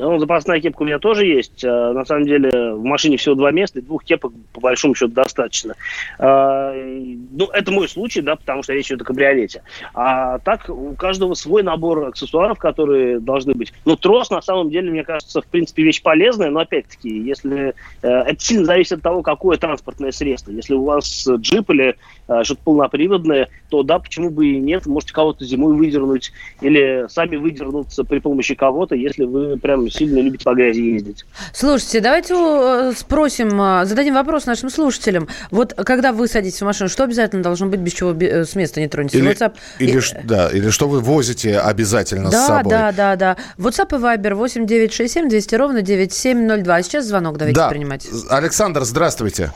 Ну, 0.00 0.18
запасная 0.18 0.60
кепка 0.60 0.82
у 0.82 0.86
меня 0.86 0.98
тоже 0.98 1.26
есть. 1.26 1.62
А, 1.62 1.92
на 1.92 2.04
самом 2.06 2.24
деле 2.24 2.72
в 2.72 2.82
машине 2.82 3.18
всего 3.18 3.34
два 3.34 3.50
места, 3.50 3.80
и 3.80 3.82
двух 3.82 4.02
кепок 4.02 4.32
по 4.52 4.60
большому 4.60 4.94
счету 4.94 5.12
достаточно. 5.12 5.74
А, 6.18 6.72
ну, 6.72 7.46
это 7.52 7.70
мой 7.70 7.86
случай, 7.88 8.22
да, 8.22 8.36
потому 8.36 8.62
что 8.62 8.72
речь 8.72 8.86
идет 8.86 9.02
о 9.02 9.04
кабриолете. 9.04 9.62
А 9.94 10.38
так 10.38 10.70
у 10.70 10.94
каждого 10.94 11.34
свой 11.34 11.62
набор 11.62 12.06
аксессуаров, 12.06 12.58
которые 12.58 13.20
должны 13.20 13.52
быть. 13.52 13.74
Ну, 13.84 13.96
трос, 13.96 14.30
на 14.30 14.40
самом 14.40 14.70
деле, 14.70 14.90
мне 14.90 15.04
кажется, 15.04 15.42
в 15.42 15.46
принципе, 15.46 15.82
вещь 15.82 16.02
полезная, 16.02 16.50
но 16.50 16.60
опять-таки, 16.60 17.10
если 17.20 17.74
э, 18.02 18.08
это 18.08 18.40
сильно 18.42 18.64
зависит 18.64 18.92
от 18.92 19.02
того, 19.02 19.22
какое 19.22 19.58
транспортное 19.58 20.12
средство. 20.12 20.50
Если 20.50 20.72
у 20.72 20.84
вас 20.84 21.28
джип 21.28 21.68
или 21.70 21.96
э, 22.28 22.42
что-то 22.44 22.62
полноприводное, 22.64 23.48
то 23.68 23.82
да, 23.82 23.98
почему 23.98 24.30
бы 24.30 24.46
и 24.46 24.58
нет, 24.58 24.86
можете 24.86 25.12
кого-то 25.12 25.44
зимой 25.44 25.74
выдернуть 25.74 26.32
или 26.62 27.04
сами 27.08 27.36
выдернуться 27.36 28.04
при 28.04 28.18
помощи 28.18 28.54
кого-то, 28.54 28.94
если 28.94 29.24
вы 29.24 29.58
прям 29.58 29.89
сильно 29.90 30.20
любите 30.20 30.44
по 30.44 30.54
грязи 30.54 30.80
ездить. 30.80 31.24
Слушайте, 31.52 32.00
давайте 32.00 32.34
э, 32.34 32.92
спросим, 32.96 33.60
э, 33.60 33.84
зададим 33.84 34.14
вопрос 34.14 34.46
нашим 34.46 34.70
слушателям. 34.70 35.28
Вот 35.50 35.74
когда 35.74 36.12
вы 36.12 36.28
садитесь 36.28 36.60
в 36.60 36.64
машину, 36.64 36.88
что 36.88 37.04
обязательно 37.04 37.42
должно 37.42 37.66
быть, 37.66 37.80
без 37.80 37.92
чего 37.92 38.12
с 38.12 38.54
места 38.54 38.80
не 38.80 38.88
тронетесь? 38.88 39.18
Или, 39.18 39.30
WhatsApp... 39.30 39.54
или, 39.78 40.00
да, 40.24 40.48
или 40.48 40.70
что 40.70 40.88
вы 40.88 41.00
возите 41.00 41.58
обязательно 41.58 42.30
да, 42.30 42.44
с 42.44 42.46
собой? 42.46 42.70
Да, 42.70 42.92
да, 42.92 43.16
да. 43.16 43.36
WhatsApp 43.58 43.96
и 43.96 44.00
Viber 44.00 44.34
8 44.34 44.66
967 44.66 45.28
200 45.28 45.54
ровно 45.56 45.82
9702. 45.82 46.74
А 46.74 46.82
сейчас 46.82 47.06
звонок 47.06 47.38
давайте 47.38 47.60
да. 47.60 47.68
принимать. 47.68 48.06
Александр, 48.28 48.84
здравствуйте. 48.84 49.52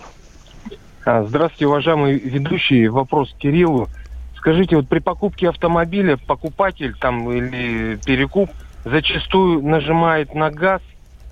А, 1.05 1.25
здравствуйте, 1.25 1.67
уважаемый 1.67 2.19
ведущий. 2.19 2.89
Вопрос 2.89 3.35
Кириллу. 3.39 3.89
Скажите, 4.39 4.77
вот 4.77 4.89
при 4.89 4.99
покупке 4.99 5.49
автомобиля 5.49 6.17
покупатель 6.17 6.95
там 6.99 7.31
или 7.31 7.99
перекуп 8.05 8.51
зачастую 8.85 9.63
нажимает 9.63 10.35
на 10.35 10.51
газ, 10.51 10.83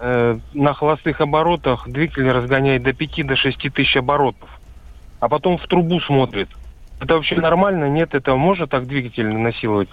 э, 0.00 0.38
на 0.54 0.74
холостых 0.74 1.20
оборотах 1.20 1.88
двигатель 1.88 2.30
разгоняет 2.30 2.82
до 2.82 2.92
5 2.92 3.26
до 3.26 3.36
6 3.36 3.70
тысяч 3.70 3.96
оборотов, 3.96 4.48
а 5.20 5.28
потом 5.28 5.58
в 5.58 5.66
трубу 5.66 6.00
смотрит. 6.00 6.48
Это 7.00 7.14
вообще 7.14 7.36
нормально? 7.36 7.88
Нет, 7.88 8.14
это 8.14 8.36
можно 8.36 8.66
так 8.66 8.86
двигатель 8.86 9.26
насиловать? 9.26 9.88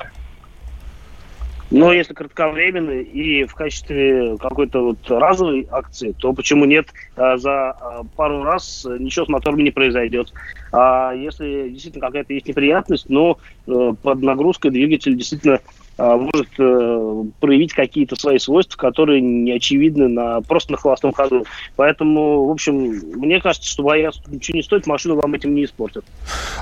Но 1.72 1.94
если 1.94 2.14
кратковременный 2.14 3.04
и 3.04 3.46
в 3.46 3.54
качестве 3.54 4.38
какой-то 4.38 4.86
вот 4.86 4.98
разовой 5.10 5.68
акции, 5.70 6.16
то 6.18 6.34
почему 6.34 6.66
нет? 6.66 6.88
А, 7.16 7.38
за 7.38 7.72
а, 7.72 8.04
пару 8.16 8.44
раз 8.44 8.88
ничего 8.98 9.26
с 9.26 9.30
мотором 9.30 9.60
не 9.60 9.70
произойдет. 9.70 10.34
А 10.72 11.14
если 11.14 11.70
действительно 11.70 12.08
какая-то 12.08 12.34
есть 12.34 12.48
неприятность, 12.48 13.08
но 13.10 13.38
э, 13.68 13.94
под 14.02 14.22
нагрузкой 14.24 14.72
двигатель 14.72 15.16
действительно 15.16 15.60
может 16.00 16.48
э, 16.58 17.24
проявить 17.40 17.74
какие-то 17.74 18.16
свои 18.16 18.40
свойства, 18.40 18.78
которые 18.78 19.22
не 19.22 19.52
очевидны 19.52 20.08
на, 20.08 20.42
просто 20.42 20.72
на 20.72 20.78
холостом 20.78 21.12
ходу. 21.12 21.46
Поэтому, 21.76 22.46
в 22.46 22.52
общем, 22.52 22.74
мне 23.20 23.42
кажется, 23.42 23.70
что 23.70 23.84
бояться 23.84 24.22
ничего 24.28 24.58
не 24.58 24.64
стоит, 24.64 24.88
машину 24.88 25.16
вам 25.16 25.34
этим 25.34 25.54
не 25.54 25.66
испортят. 25.66 26.06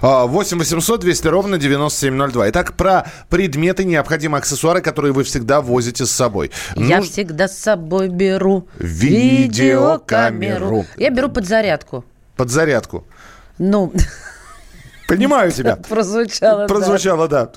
8 0.02 0.58
800 0.58 1.00
200 1.00 1.28
ровно 1.28 1.58
9702. 1.58 2.50
Итак, 2.50 2.76
про 2.76 3.06
предметы, 3.30 3.86
необходимые 3.86 4.40
аксессуары, 4.40 4.82
которые 4.82 5.14
вы 5.14 5.24
всегда 5.24 5.62
возите 5.62 6.06
с 6.06 6.12
собой. 6.12 6.52
Я 6.76 6.98
Нуж... 6.98 7.10
всегда 7.10 7.48
с 7.48 7.58
собой 7.58 8.10
беру 8.10 8.68
видеокамеру. 8.80 10.86
Я 10.98 11.10
беру 11.10 11.30
подзарядку. 11.30 12.04
Подзарядку. 12.36 13.06
Ну... 13.58 13.94
Понимаю 15.08 15.52
тебя. 15.52 15.78
Прозвучало, 15.78 16.68
Прозвучало, 16.68 17.28
да. 17.30 17.46
да. 17.46 17.52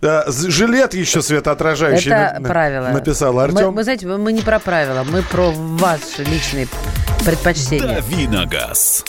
Жилет 0.00 0.94
еще 0.94 1.22
светоотражающий. 1.22 2.10
Это 2.10 2.40
правило. 2.42 2.88
Написал 2.88 3.38
Артем. 3.38 3.66
Мы, 3.66 3.70
вы 3.70 3.84
знаете, 3.84 4.06
мы 4.06 4.32
не 4.32 4.42
про 4.42 4.58
правила, 4.58 5.04
мы 5.04 5.22
про 5.22 5.50
ваши 5.50 6.24
личные 6.24 6.68
предпочтения. 7.24 8.00
Давиногаз. 8.00 9.04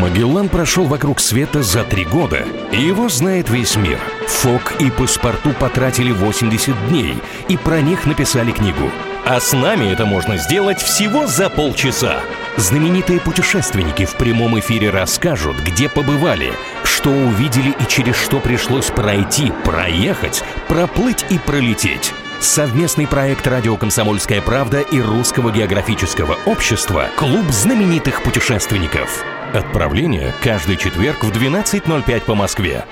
Магеллан 0.00 0.48
прошел 0.48 0.84
вокруг 0.84 1.20
света 1.20 1.62
за 1.62 1.84
три 1.84 2.06
года, 2.06 2.42
и 2.72 2.80
его 2.80 3.10
знает 3.10 3.50
весь 3.50 3.76
мир. 3.76 3.98
Фок 4.26 4.80
и 4.80 4.90
паспорту 4.90 5.52
потратили 5.52 6.10
80 6.10 6.88
дней, 6.88 7.18
и 7.48 7.58
про 7.58 7.82
них 7.82 8.06
написали 8.06 8.50
книгу. 8.50 8.90
А 9.26 9.38
с 9.40 9.52
нами 9.52 9.92
это 9.92 10.06
можно 10.06 10.38
сделать 10.38 10.80
всего 10.80 11.26
за 11.26 11.50
полчаса. 11.50 12.20
Знаменитые 12.56 13.20
путешественники 13.20 14.06
в 14.06 14.14
прямом 14.14 14.58
эфире 14.58 14.90
расскажут, 14.90 15.56
где 15.66 15.88
побывали, 15.88 16.52
что 17.00 17.08
увидели 17.08 17.70
и 17.70 17.88
через 17.88 18.14
что 18.14 18.40
пришлось 18.40 18.90
пройти, 18.90 19.50
проехать, 19.64 20.44
проплыть 20.68 21.24
и 21.30 21.38
пролететь. 21.38 22.12
Совместный 22.40 23.06
проект 23.06 23.46
«Радио 23.46 23.78
Комсомольская 23.78 24.42
правда» 24.42 24.80
и 24.80 25.00
Русского 25.00 25.50
географического 25.50 26.36
общества 26.44 27.06
«Клуб 27.16 27.48
знаменитых 27.48 28.22
путешественников». 28.22 29.24
Отправление 29.54 30.34
каждый 30.42 30.76
четверг 30.76 31.24
в 31.24 31.30
12.05 31.30 32.20
по 32.20 32.34
Москве. 32.34 32.84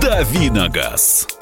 Давиногаз. 0.00 1.37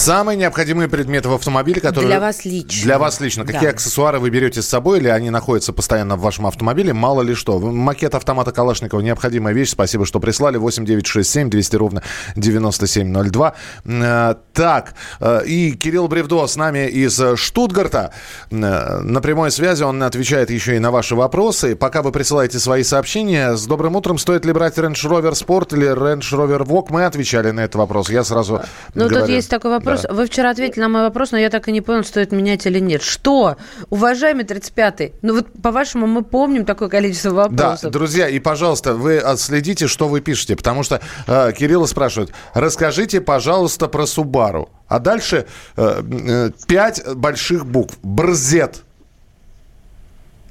Самые 0.00 0.38
необходимые 0.38 0.88
предметы 0.88 1.28
в 1.28 1.34
автомобиле, 1.34 1.78
которые... 1.78 2.08
Для 2.08 2.20
вас 2.20 2.46
лично. 2.46 2.82
Для 2.84 2.98
вас 2.98 3.20
лично. 3.20 3.44
Да. 3.44 3.52
Какие 3.52 3.68
аксессуары 3.68 4.18
вы 4.18 4.30
берете 4.30 4.62
с 4.62 4.66
собой 4.66 4.98
или 4.98 5.08
они 5.08 5.28
находятся 5.28 5.74
постоянно 5.74 6.16
в 6.16 6.20
вашем 6.20 6.46
автомобиле? 6.46 6.94
Мало 6.94 7.20
ли 7.20 7.34
что. 7.34 7.58
Макет 7.58 8.14
автомата 8.14 8.50
Калашникова 8.50 9.00
необходимая 9.00 9.52
вещь. 9.52 9.72
Спасибо, 9.72 10.06
что 10.06 10.18
прислали. 10.18 10.56
8967 10.56 11.50
200 11.50 11.76
ровно 11.76 12.02
9702. 12.34 13.54
Э, 13.84 14.34
так, 14.54 14.94
э, 15.20 15.44
и 15.44 15.72
Кирилл 15.72 16.08
Бревдо 16.08 16.46
с 16.46 16.56
нами 16.56 16.88
из 16.88 17.20
Штутгарта. 17.36 18.14
Э, 18.50 19.00
на 19.00 19.20
прямой 19.20 19.50
связи 19.50 19.82
он 19.82 20.02
отвечает 20.02 20.48
еще 20.48 20.76
и 20.76 20.78
на 20.78 20.90
ваши 20.90 21.14
вопросы. 21.14 21.76
Пока 21.76 22.00
вы 22.00 22.10
присылаете 22.10 22.58
свои 22.58 22.84
сообщения, 22.84 23.54
с 23.54 23.66
добрым 23.66 23.96
утром, 23.96 24.16
стоит 24.16 24.46
ли 24.46 24.54
брать 24.54 24.78
Range 24.78 24.94
Rover 24.94 25.32
Sport 25.32 25.76
или 25.76 25.92
Range 25.92 26.20
Rover 26.20 26.64
Vogue? 26.64 26.86
Мы 26.88 27.04
отвечали 27.04 27.50
на 27.50 27.60
этот 27.60 27.74
вопрос. 27.74 28.08
Я 28.08 28.24
сразу 28.24 28.62
Ну, 28.94 29.06
тут 29.10 29.28
есть 29.28 29.50
такой 29.50 29.70
вопрос 29.72 29.89
вопрос. 29.90 30.02
Да. 30.08 30.14
Вы 30.14 30.26
вчера 30.26 30.50
ответили 30.50 30.80
на 30.80 30.88
мой 30.88 31.02
вопрос, 31.02 31.32
но 31.32 31.38
я 31.38 31.50
так 31.50 31.68
и 31.68 31.72
не 31.72 31.80
понял, 31.80 32.04
стоит 32.04 32.32
менять 32.32 32.66
или 32.66 32.78
нет. 32.78 33.02
Что? 33.02 33.56
Уважаемый 33.90 34.44
35-й, 34.44 35.14
ну 35.22 35.34
вот 35.34 35.46
по-вашему 35.62 36.06
мы 36.06 36.22
помним 36.22 36.64
такое 36.64 36.88
количество 36.88 37.30
вопросов. 37.30 37.82
Да, 37.82 37.90
друзья, 37.90 38.28
и, 38.28 38.38
пожалуйста, 38.38 38.94
вы 38.94 39.22
следите, 39.36 39.86
что 39.86 40.08
вы 40.08 40.20
пишете, 40.20 40.56
потому 40.56 40.82
что 40.82 41.00
э, 41.26 41.52
Кирилла 41.52 41.86
спрашивает, 41.86 42.32
расскажите, 42.54 43.20
пожалуйста, 43.20 43.88
про 43.88 44.06
Субару. 44.06 44.70
А 44.88 44.98
дальше 44.98 45.46
э, 45.76 46.02
э, 46.02 46.50
пять 46.66 47.02
больших 47.14 47.66
букв. 47.66 47.96
Брзет. 48.02 48.82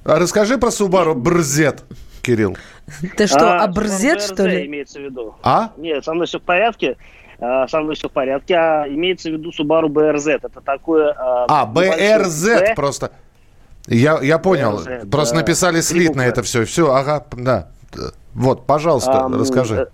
А 0.05 0.17
расскажи 0.17 0.57
про 0.57 0.71
Субару 0.71 1.13
Брзет. 1.15 1.83
Кирилл. 2.21 2.57
Ты 3.17 3.27
что, 3.27 3.53
а, 3.53 3.63
обрзет, 3.63 4.21
что 4.21 4.45
ли? 4.45 4.65
имеется 4.65 4.99
в 4.99 5.03
виду. 5.03 5.35
А? 5.43 5.71
Нет, 5.77 6.03
со 6.03 6.13
мной 6.13 6.27
все 6.27 6.39
в 6.39 6.43
порядке. 6.43 6.97
Э, 7.39 7.67
со 7.67 7.81
мной 7.81 7.95
все 7.95 8.09
в 8.09 8.11
порядке. 8.11 8.55
А 8.55 8.85
имеется 8.87 9.29
в 9.29 9.33
виду 9.33 9.51
Subaru 9.51 9.87
BRZ. 9.87 10.39
Это 10.43 10.61
такое... 10.61 11.11
Э, 11.11 11.45
а, 11.47 11.71
BRZ 11.73 12.75
просто. 12.75 13.11
Я, 13.87 14.19
я 14.21 14.37
понял. 14.37 14.79
BRZ, 14.79 15.09
просто 15.09 15.35
да. 15.35 15.41
написали 15.41 15.81
слитно 15.81 16.21
это 16.21 16.43
все. 16.43 16.65
Все, 16.65 16.93
ага, 16.93 17.25
да. 17.31 17.69
Вот, 18.33 18.65
пожалуйста, 18.65 19.25
а, 19.25 19.29
расскажи. 19.29 19.89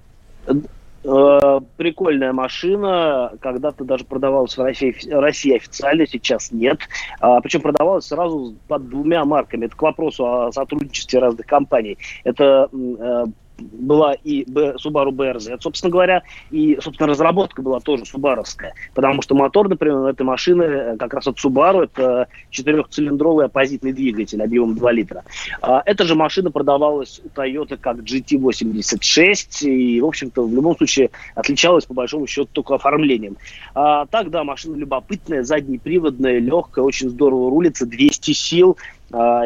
Э, 1.08 1.60
прикольная 1.78 2.34
машина, 2.34 3.32
когда-то 3.40 3.84
даже 3.84 4.06
продавалась 4.06 4.58
в 4.58 4.62
России, 4.62 4.96
России 5.12 5.56
официально, 5.56 6.08
сейчас 6.08 6.52
нет. 6.52 6.80
А, 7.20 7.40
причем 7.42 7.62
продавалась 7.62 8.08
сразу 8.08 8.56
под 8.68 8.90
двумя 8.90 9.24
марками. 9.24 9.66
Это 9.66 9.76
к 9.76 9.82
вопросу 9.84 10.26
о 10.26 10.52
сотрудничестве 10.52 11.20
разных 11.20 11.46
компаний. 11.46 12.00
Это 12.24 12.70
была 13.58 14.14
и 14.14 14.44
Subaru 14.44 15.12
BRZ, 15.12 15.58
собственно 15.62 15.92
говоря, 15.92 16.24
и, 16.52 16.78
собственно, 16.82 17.08
разработка 17.08 17.62
была 17.62 17.80
тоже 17.80 18.06
субаровская, 18.06 18.74
потому 18.94 19.22
что 19.22 19.36
мотор, 19.36 19.70
например, 19.70 20.06
этой 20.08 20.24
машины 20.24 20.64
э, 20.64 20.98
как 20.98 21.14
раз 21.14 21.28
от 21.28 21.38
Subaru, 21.38 21.84
это 21.84 22.28
четырехцилиндровый 22.50 23.46
оппозитный 23.46 23.94
двигатель 23.94 24.42
объемом 24.42 24.76
2 24.76 24.92
литра. 24.92 25.24
А 25.62 25.82
эта 25.86 26.06
же 26.06 26.16
машина 26.16 26.52
продавалась 26.52 27.22
у 27.24 27.28
Toyota 27.28 27.78
как 27.78 27.98
GT86, 28.00 29.68
и, 29.68 30.02
в 30.02 30.06
общем-то, 30.06 30.46
в 30.46 30.54
любом 30.54 30.76
случае 30.78 31.12
отличалась, 31.36 31.86
по 31.86 31.94
большому 31.94 32.28
счету, 32.28 32.50
только 32.52 32.76
оформлением. 32.76 33.38
А, 33.74 34.06
так, 34.08 34.30
да, 34.30 34.44
машина 34.44 34.76
любопытная, 34.76 35.44
заднеприводная, 35.44 36.40
легкая, 36.40 36.84
очень 36.84 37.10
здорово 37.10 37.50
рулится, 37.50 37.86
200 37.86 38.32
сил, 38.32 38.78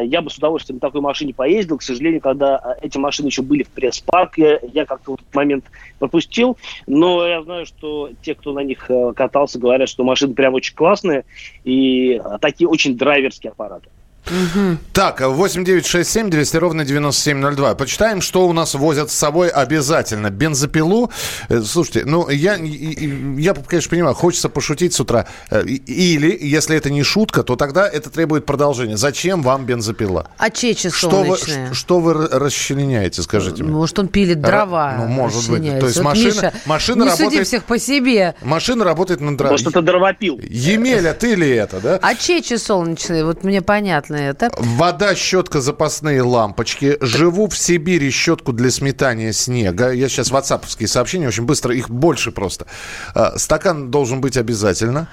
я 0.02 0.22
бы 0.22 0.30
с 0.30 0.36
удовольствием 0.36 0.76
на 0.76 0.80
такой 0.80 1.00
машине 1.00 1.34
поездил. 1.34 1.78
К 1.78 1.82
сожалению, 1.82 2.20
когда 2.20 2.56
а, 2.56 2.76
эти 2.80 2.98
машины 2.98 3.26
еще 3.26 3.42
были 3.42 3.62
в 3.62 3.68
пресс-парке, 3.68 4.60
я 4.72 4.84
как-то 4.84 5.12
в 5.12 5.14
этот 5.14 5.34
момент 5.34 5.64
пропустил. 5.98 6.56
Но 6.86 7.26
я 7.26 7.42
знаю, 7.42 7.66
что 7.66 8.10
те, 8.22 8.34
кто 8.34 8.52
на 8.52 8.60
них 8.60 8.90
э, 8.90 9.12
катался, 9.14 9.58
говорят, 9.58 9.88
что 9.88 10.04
машины 10.04 10.34
прям 10.34 10.54
очень 10.54 10.74
классные 10.74 11.24
и 11.64 12.20
такие 12.40 12.68
очень 12.68 12.96
драйверские 12.96 13.50
аппараты. 13.50 13.88
Угу. 14.26 14.78
Так, 14.92 15.20
8967 15.20 16.30
200 16.30 16.56
ровно 16.56 16.84
9702. 16.84 17.74
Почитаем, 17.74 18.20
что 18.20 18.46
у 18.46 18.52
нас 18.52 18.74
возят 18.74 19.10
с 19.10 19.14
собой 19.14 19.48
обязательно. 19.48 20.30
Бензопилу. 20.30 21.10
Э, 21.48 21.62
слушайте, 21.62 22.04
ну, 22.04 22.28
я, 22.28 22.54
я, 22.56 23.54
конечно, 23.54 23.90
понимаю, 23.90 24.14
хочется 24.14 24.48
пошутить 24.48 24.94
с 24.94 25.00
утра. 25.00 25.26
Э, 25.50 25.64
или, 25.64 26.36
если 26.40 26.76
это 26.76 26.90
не 26.90 27.02
шутка, 27.02 27.42
то 27.42 27.56
тогда 27.56 27.88
это 27.88 28.10
требует 28.10 28.46
продолжения. 28.46 28.96
Зачем 28.96 29.42
вам 29.42 29.66
бензопила? 29.66 30.28
А 30.38 30.50
чечи 30.50 30.90
что 30.90 31.22
вы, 31.22 31.36
что 31.72 32.00
вы 32.00 32.14
расчленяете, 32.28 33.22
скажите 33.22 33.64
мне? 33.64 33.72
Может, 33.72 33.98
он 33.98 34.08
пилит 34.08 34.40
дрова. 34.40 34.94
Ну, 34.98 35.06
может 35.06 35.50
быть. 35.50 35.62
То 35.80 35.86
есть 35.86 35.98
вот 35.98 36.04
машина, 36.04 36.26
Миша, 36.26 36.52
машина 36.66 37.04
не 37.04 37.10
работает... 37.10 37.46
всех 37.46 37.64
по 37.64 37.78
себе. 37.78 38.34
Машина 38.42 38.84
работает 38.84 39.20
на 39.20 39.36
дрова. 39.36 39.52
Может, 39.52 39.66
это 39.66 39.82
дровопил. 39.82 40.40
Емеля, 40.42 41.14
ты 41.14 41.34
ли 41.34 41.48
это, 41.48 41.80
да? 41.80 41.98
А 42.00 42.14
чечи 42.14 42.56
солнечные, 42.56 43.24
вот 43.24 43.44
мне 43.44 43.62
понятно 43.62 44.09
понятно 44.10 44.46
это. 44.46 44.50
Вода, 44.56 45.14
щетка, 45.14 45.60
запасные 45.60 46.22
лампочки. 46.22 46.98
Живу 47.00 47.48
в 47.48 47.56
Сибири, 47.56 48.10
щетку 48.10 48.52
для 48.52 48.70
сметания 48.70 49.32
снега. 49.32 49.90
Я 49.90 50.08
сейчас 50.08 50.30
ватсаповские 50.30 50.88
сообщения, 50.88 51.28
очень 51.28 51.44
быстро, 51.44 51.74
их 51.74 51.88
больше 51.90 52.32
просто. 52.32 52.66
А, 53.14 53.38
стакан 53.38 53.90
должен 53.90 54.20
быть 54.20 54.36
обязательно. 54.36 55.08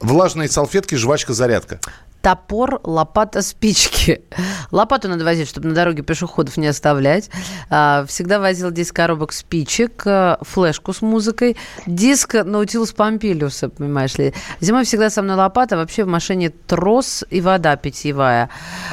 Влажные 0.00 0.48
салфетки, 0.48 0.96
жвачка, 0.96 1.32
зарядка 1.32 1.80
топор, 2.24 2.80
лопата, 2.84 3.42
спички. 3.42 4.22
Лопату 4.70 5.08
надо 5.08 5.24
возить, 5.24 5.46
чтобы 5.46 5.68
на 5.68 5.74
дороге 5.74 6.02
пешеходов 6.02 6.56
не 6.56 6.66
оставлять. 6.66 7.28
А, 7.68 8.06
всегда 8.08 8.40
возил 8.40 8.70
10 8.70 8.92
коробок 8.92 9.32
спичек, 9.32 10.06
э, 10.06 10.38
флешку 10.40 10.94
с 10.94 11.02
музыкой, 11.02 11.58
диск 11.86 12.32
Наутилус 12.32 12.92
Помпилиуса, 12.92 13.68
понимаешь 13.68 14.16
ли. 14.16 14.32
Зимой 14.60 14.84
всегда 14.84 15.10
со 15.10 15.20
мной 15.20 15.36
лопата, 15.36 15.76
вообще 15.76 16.04
в 16.04 16.06
машине 16.06 16.48
трос 16.48 17.24
и 17.28 17.42
вода 17.42 17.76
питьевая. 17.76 18.48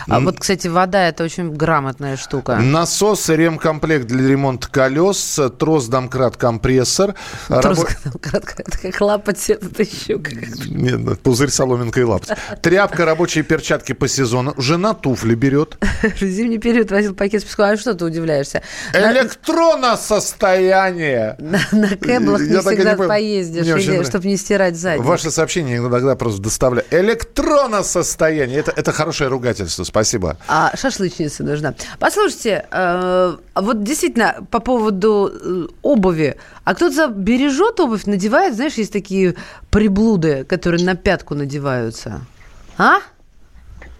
А 0.10 0.20
вот, 0.20 0.38
кстати, 0.38 0.68
вода– 0.68 1.08
это 1.08 1.24
очень 1.24 1.54
грамотная 1.54 2.18
штука. 2.18 2.58
Насос, 2.58 3.30
ремкомплект 3.30 4.08
для 4.08 4.28
ремонта 4.28 4.68
колес, 4.70 5.40
трос, 5.58 5.88
домкрат, 5.88 6.36
компрессор. 6.36 7.16
Трос, 7.48 7.64
Рабо... 7.64 7.88
домкрат, 8.04 8.46
как 8.46 9.00
лапоть, 9.00 9.50
это 9.50 9.84
еще. 9.84 10.22
Нет, 10.70 11.22
пузырь, 11.22 11.50
соломинка 11.50 12.02
и 12.02 12.04
лапоть. 12.04 12.32
Тряпка, 12.62 13.06
рабочие 13.22 13.44
перчатки 13.44 13.94
по 13.94 14.08
сезону. 14.08 14.56
Жена 14.58 14.96
туфли 14.96 15.36
берет. 15.36 15.78
Зимний 16.20 16.58
период 16.58 16.90
возил 16.90 17.14
пакет 17.14 17.42
с 17.42 17.44
песком. 17.44 17.66
А 17.66 17.78
что 17.78 17.94
ты 17.94 18.04
удивляешься? 18.04 18.64
Электроносостояние. 18.94 21.36
На, 21.38 21.60
на 21.72 21.90
кэблах 21.90 22.42
не 22.42 22.60
всегда 22.60 22.96
не 22.96 23.08
поездишь, 23.08 23.68
или, 23.68 24.04
чтобы 24.04 24.26
не 24.26 24.38
стирать 24.38 24.76
задник. 24.76 25.06
Ваше 25.06 25.30
сообщение 25.30 25.78
иногда 25.78 26.16
просто 26.16 26.42
доставляю. 26.42 26.88
Электроносостояние. 26.90 28.62
Это, 28.62 28.74
это 28.76 28.92
хорошее 28.92 29.30
ругательство. 29.30 29.84
Спасибо. 29.84 30.38
А 30.48 30.76
шашлычница 30.76 31.44
нужна. 31.44 31.76
Послушайте, 32.00 32.66
э, 32.72 33.36
вот 33.54 33.84
действительно, 33.84 34.48
по 34.50 34.60
поводу 34.60 35.32
э, 35.32 35.68
обуви. 35.84 36.38
А 36.64 36.74
кто-то 36.74 37.08
бережет 37.08 37.80
обувь, 37.80 38.08
надевает, 38.08 38.56
знаешь, 38.56 38.74
есть 38.74 38.92
такие 38.92 39.36
приблуды, 39.70 40.44
которые 40.44 40.84
на 40.84 40.96
пятку 40.96 41.36
надеваются. 41.36 42.22
А? 42.78 43.00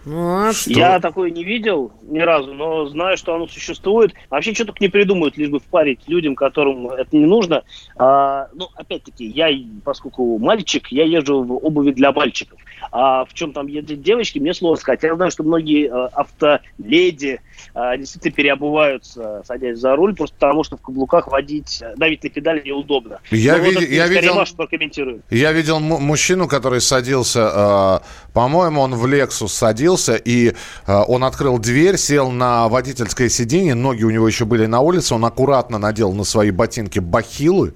Ну, 0.04 0.48
а 0.48 0.52
Я 0.66 0.98
такое 1.00 1.30
не 1.30 1.44
видел 1.44 1.92
ни 2.02 2.18
разу, 2.18 2.52
но 2.54 2.86
знаю, 2.86 3.16
что 3.16 3.34
оно 3.34 3.46
существует. 3.46 4.14
Вообще, 4.30 4.52
что 4.54 4.64
только 4.64 4.82
не 4.82 4.88
придумают, 4.88 5.36
лишь 5.36 5.48
бы 5.48 5.60
впарить 5.60 6.00
людям, 6.06 6.34
которым 6.34 6.88
это 6.90 7.16
не 7.16 7.26
нужно. 7.26 7.62
А, 7.96 8.48
ну, 8.54 8.68
опять-таки, 8.74 9.24
я, 9.26 9.48
поскольку 9.84 10.38
мальчик, 10.38 10.88
я 10.88 11.04
езжу 11.04 11.42
в 11.42 11.64
обуви 11.64 11.92
для 11.92 12.12
мальчиков. 12.12 12.58
А 12.90 13.24
в 13.24 13.32
чем 13.34 13.52
там 13.52 13.68
ездят 13.68 14.02
девочки, 14.02 14.38
мне 14.38 14.54
сложно 14.54 14.80
сказать. 14.80 15.02
Я 15.02 15.14
знаю, 15.14 15.30
что 15.30 15.44
многие 15.44 15.86
э, 15.86 16.08
автоледи 16.12 17.40
э, 17.74 17.98
действительно 17.98 18.34
переобуваются, 18.34 19.42
садясь 19.46 19.78
за 19.78 19.94
руль, 19.94 20.14
просто 20.14 20.36
потому 20.38 20.64
что 20.64 20.76
в 20.76 20.82
каблуках 20.82 21.28
водить, 21.28 21.80
э, 21.80 21.94
давить 21.96 22.24
на 22.24 22.30
педали 22.30 22.62
неудобно. 22.64 23.20
Я, 23.30 23.56
Но 23.56 23.58
ну, 23.58 23.70
ви- 23.70 23.74
вот 23.76 23.84
я 23.84 24.06
видел, 24.08 24.34
ваш 24.34 24.54
я 25.30 25.52
видел 25.52 25.80
мужчину, 25.80 26.48
который 26.48 26.80
садился, 26.80 28.00
э, 28.02 28.30
по-моему, 28.32 28.80
он 28.80 28.94
в 28.94 29.06
Lexus 29.06 29.48
садился, 29.48 29.91
и 30.24 30.54
э, 30.86 31.02
он 31.08 31.24
открыл 31.24 31.58
дверь, 31.58 31.96
сел 31.96 32.30
на 32.30 32.68
водительское 32.68 33.28
сиденье, 33.28 33.74
ноги 33.74 34.04
у 34.04 34.10
него 34.10 34.26
еще 34.26 34.44
были 34.44 34.66
на 34.66 34.80
улице, 34.80 35.14
он 35.14 35.24
аккуратно 35.24 35.78
надел 35.78 36.12
на 36.12 36.24
свои 36.24 36.50
ботинки 36.50 36.98
бахилы, 36.98 37.74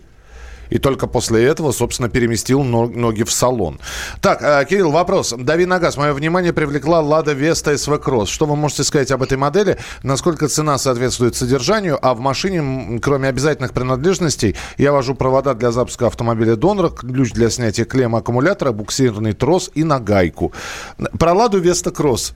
и 0.70 0.78
только 0.78 1.06
после 1.06 1.44
этого, 1.44 1.72
собственно, 1.72 2.08
переместил 2.08 2.62
ноги 2.62 3.22
в 3.22 3.32
салон. 3.32 3.80
Так, 4.20 4.42
э, 4.42 4.64
Кирилл, 4.68 4.90
вопрос. 4.90 5.34
Дави 5.36 5.66
на 5.66 5.78
газ. 5.78 5.96
Мое 5.96 6.12
внимание 6.12 6.52
привлекла 6.52 7.00
Лада 7.00 7.32
Веста 7.32 7.76
СВ 7.76 7.98
Кросс. 7.98 8.28
Что 8.28 8.46
вы 8.46 8.56
можете 8.56 8.84
сказать 8.84 9.10
об 9.10 9.22
этой 9.22 9.38
модели? 9.38 9.78
Насколько 10.02 10.48
цена 10.48 10.78
соответствует 10.78 11.36
содержанию? 11.36 11.98
А 12.00 12.14
в 12.14 12.20
машине, 12.20 13.00
кроме 13.00 13.28
обязательных 13.28 13.72
принадлежностей, 13.72 14.56
я 14.78 14.92
вожу 14.92 15.14
провода 15.14 15.54
для 15.54 15.70
запуска 15.70 16.06
автомобиля 16.06 16.56
донора, 16.56 16.90
ключ 16.90 17.32
для 17.32 17.50
снятия 17.50 17.84
клеммы 17.84 18.18
аккумулятора, 18.18 18.72
буксирный 18.72 19.32
трос 19.32 19.70
и 19.74 19.84
нагайку. 19.84 20.52
Про 21.18 21.32
Ладу 21.32 21.58
Веста 21.58 21.90
Кросс. 21.90 22.34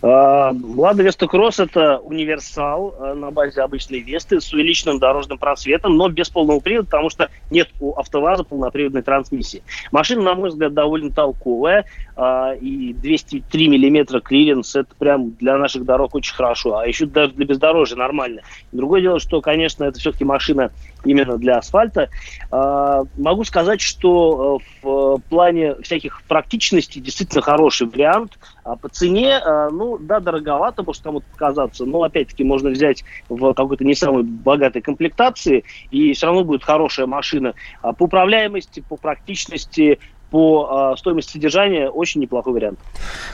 А, 0.00 0.52
Лада 0.52 1.02
Веста 1.02 1.26
Кросс– 1.26 1.58
это 1.60 1.98
универсал 1.98 2.94
э, 2.98 3.14
на 3.14 3.30
базе 3.30 3.62
обычной 3.62 4.00
Весты 4.00 4.40
с 4.40 4.52
увеличенным 4.52 4.98
дорожным 4.98 5.38
просветом, 5.38 5.96
но 5.96 6.08
без 6.08 6.28
полного 6.28 6.60
привода, 6.60 6.86
потому 6.86 7.10
что 7.10 7.30
нет 7.50 7.68
у 7.80 7.94
АвтоВАЗа 7.94 8.44
полноприводной 8.44 9.02
трансмиссии. 9.02 9.62
Машина, 9.90 10.22
на 10.22 10.34
мой 10.34 10.50
взгляд, 10.50 10.74
довольно 10.74 11.10
толковая, 11.10 11.84
а, 12.16 12.54
и 12.54 12.92
203 12.92 13.68
миллиметра 13.68 14.20
клиренс– 14.20 14.74
это 14.76 14.94
прям 14.98 15.32
для 15.32 15.56
наших 15.56 15.84
дорог 15.84 16.14
очень 16.14 16.34
хорошо, 16.34 16.78
а 16.78 16.86
еще 16.86 17.06
даже 17.06 17.32
для 17.32 17.46
бездорожья 17.46 17.96
нормально. 17.96 18.42
Другое 18.72 19.00
дело, 19.00 19.20
что, 19.20 19.40
конечно, 19.40 19.84
это 19.84 19.98
все-таки 19.98 20.24
машина 20.24 20.72
именно 21.04 21.38
для 21.38 21.58
асфальта. 21.58 22.08
А, 22.50 23.02
могу 23.16 23.44
сказать, 23.44 23.80
что 23.80 24.58
э, 24.60 24.86
в 24.86 25.18
плане 25.28 25.74
всяких 25.82 26.22
практичностей 26.22 27.00
действительно 27.00 27.42
хороший 27.42 27.86
вариант. 27.86 28.38
А 28.64 28.76
по 28.76 28.88
цене, 28.88 29.40
э, 29.44 29.68
ну 29.70 29.98
да, 29.98 30.20
дороговато 30.20 30.82
может 30.82 31.02
кому-то 31.02 31.26
показаться, 31.32 31.84
но 31.84 32.02
опять-таки 32.02 32.44
можно 32.44 32.70
взять 32.70 33.04
в 33.28 33.54
какой-то 33.54 33.84
не 33.84 33.94
самой 33.94 34.22
богатой 34.22 34.82
комплектации, 34.82 35.64
и 35.90 36.12
все 36.12 36.26
равно 36.26 36.44
будет 36.44 36.64
хорошая 36.64 37.06
машина. 37.06 37.54
А 37.80 37.92
по 37.92 38.04
управляемости, 38.04 38.84
по 38.88 38.96
практичности, 38.96 39.98
по 40.30 40.92
э, 40.94 40.98
стоимости 40.98 41.32
содержания 41.32 41.88
очень 41.88 42.20
неплохой 42.22 42.54
вариант. 42.54 42.78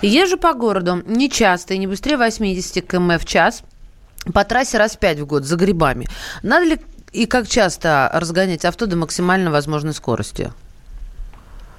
Езжу 0.02 0.37
по 0.37 0.52
городу 0.52 1.02
не 1.07 1.31
часто 1.31 1.74
и 1.74 1.78
не 1.78 1.87
быстрее 1.87 2.16
80 2.16 2.87
км 2.87 3.18
в 3.18 3.24
час. 3.24 3.62
По 4.35 4.44
трассе 4.44 4.78
раз 4.78 4.96
пять 4.96 5.20
в 5.20 5.26
год 5.26 5.44
за 5.44 5.57
грибами. 5.57 6.07
Надо 6.42 6.66
ли 6.66 6.78
и 7.12 7.27
как 7.27 7.49
часто 7.49 8.11
разгонять 8.12 8.64
авто 8.64 8.87
до 8.87 8.97
максимально 8.97 9.51
возможной 9.51 9.94
скорости? 9.94 10.53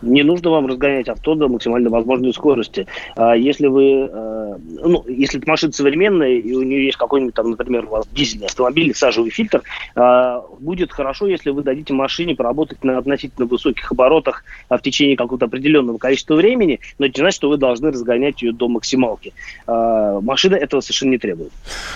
Не 0.02 0.24
нужно 0.24 0.50
вам 0.50 0.68
разгонять 0.68 1.10
авто 1.10 1.36
до 1.36 1.48
максимально 1.48 1.90
возможной 1.90 2.34
скорости. 2.34 2.88
А 3.16 3.36
если 3.36 3.68
вы, 3.68 4.10
э, 4.12 4.56
ну, 4.82 5.04
если 5.08 5.40
это 5.40 5.50
машина 5.50 5.74
современная, 5.74 6.34
и 6.34 6.54
у 6.54 6.64
нее 6.64 6.86
есть 6.86 6.98
какой-нибудь 6.98 7.34
там, 7.34 7.52
например, 7.52 7.86
у 7.86 7.90
вас 7.90 8.08
дизельный 8.12 8.48
автомобиль, 8.48 8.96
сажевый 8.96 9.32
фильтр, 9.32 9.62
а, 9.96 10.44
будет 10.60 10.92
хорошо, 10.92 11.28
если 11.28 11.50
вы 11.50 11.64
дадите 11.64 11.94
машине 11.94 12.36
поработать 12.36 12.84
на 12.84 12.98
относительно 12.98 13.46
высоких 13.46 13.92
оборотах 13.92 14.44
а, 14.70 14.78
в 14.78 14.82
течение 14.82 15.18
какого-то 15.18 15.46
определенного 15.46 15.98
количества 15.98 16.36
времени, 16.36 16.80
но 16.98 17.06
это 17.06 17.20
не 17.20 17.24
значит, 17.24 17.38
что 17.38 17.50
вы 17.50 17.58
должны 17.58 17.92
разгонять 17.92 18.42
ее 18.42 18.52
до 18.52 18.68
максималки. 18.68 19.34
Машина 19.68 20.56
этого 20.56 20.82
совершенно 20.82 21.12
не 21.12 21.18
требует. 21.18 21.52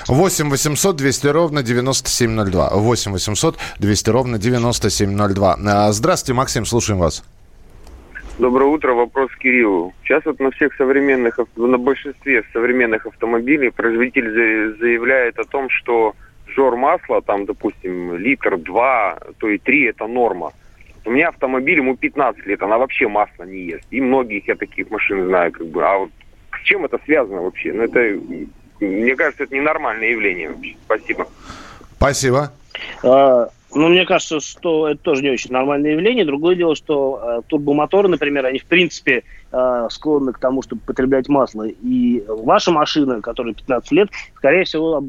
8 0.08 0.50
800 0.50 0.96
200 0.96 1.28
ровно 1.28 1.64
9702. 1.64 2.70
8 2.74 3.12
800 3.12 3.58
200 3.80 4.10
ровно 4.10 4.38
9702. 4.40 5.92
Здравствуйте, 5.92 6.34
Максим, 6.34 6.66
слушаем 6.66 7.00
вас. 7.00 7.24
Доброе 8.40 8.66
утро. 8.66 8.94
Вопрос 8.94 9.30
Кириллу. 9.38 9.94
Сейчас 10.04 10.26
вот 10.26 10.40
на 10.40 10.50
всех 10.52 10.74
современных, 10.76 11.40
на 11.56 11.78
большинстве 11.78 12.44
современных 12.52 13.06
автомобилей 13.06 13.70
производитель 13.70 14.76
заявляет 14.80 15.38
о 15.38 15.44
том, 15.44 15.70
что 15.70 16.16
жор 16.48 16.76
масла, 16.76 17.22
там, 17.22 17.46
допустим, 17.46 18.16
литр, 18.18 18.58
два, 18.58 19.20
то 19.38 19.48
и 19.48 19.60
три– 19.60 19.84
это 19.86 20.08
норма. 20.08 20.52
У 21.06 21.12
меня 21.12 21.30
автомобиль, 21.30 21.78
ему 21.78 21.96
15 21.96 22.46
лет, 22.48 22.62
она 22.64 22.78
вообще 22.78 23.08
масло 23.08 23.44
не 23.44 23.60
ест. 23.66 23.86
И 23.92 24.02
многих 24.02 24.48
я 24.48 24.56
таких 24.56 24.90
машин 24.90 25.28
знаю, 25.28 25.52
как 25.52 25.68
бы. 25.68 25.86
А 25.86 25.98
вот 26.00 26.10
с 26.60 26.64
чем 26.64 26.86
это 26.86 27.00
связано 27.06 27.42
вообще? 27.42 27.72
Ну, 27.72 27.84
это, 27.84 28.20
мне 28.80 29.16
кажется, 29.16 29.44
это 29.44 29.54
ненормальное 29.54 30.10
явление 30.10 30.50
вообще. 30.50 30.76
Спасибо. 30.86 31.28
Спасибо. 31.98 32.52
Ну, 33.76 33.90
мне 33.90 34.06
кажется, 34.06 34.40
что 34.40 34.88
это 34.88 35.02
тоже 35.02 35.24
не 35.24 35.32
очень 35.32 35.52
нормальное 35.52 35.92
явление. 35.92 36.26
Другое 36.26 36.56
дело, 36.56 36.76
что 36.76 37.20
э, 37.22 37.42
турбомоторы, 37.48 38.08
например, 38.08 38.46
они 38.46 38.60
в 38.60 38.66
принципе 38.66 39.24
э, 39.54 39.88
склонны 39.90 40.34
к 40.34 40.40
тому, 40.40 40.62
чтобы 40.62 40.82
потреблять 40.86 41.30
масло. 41.30 41.68
И 41.68 42.24
ваша 42.28 42.72
машина, 42.72 43.22
которая 43.22 43.54
15 43.54 43.92
лет, 43.92 44.10
скорее 44.36 44.66
всего, 44.66 45.04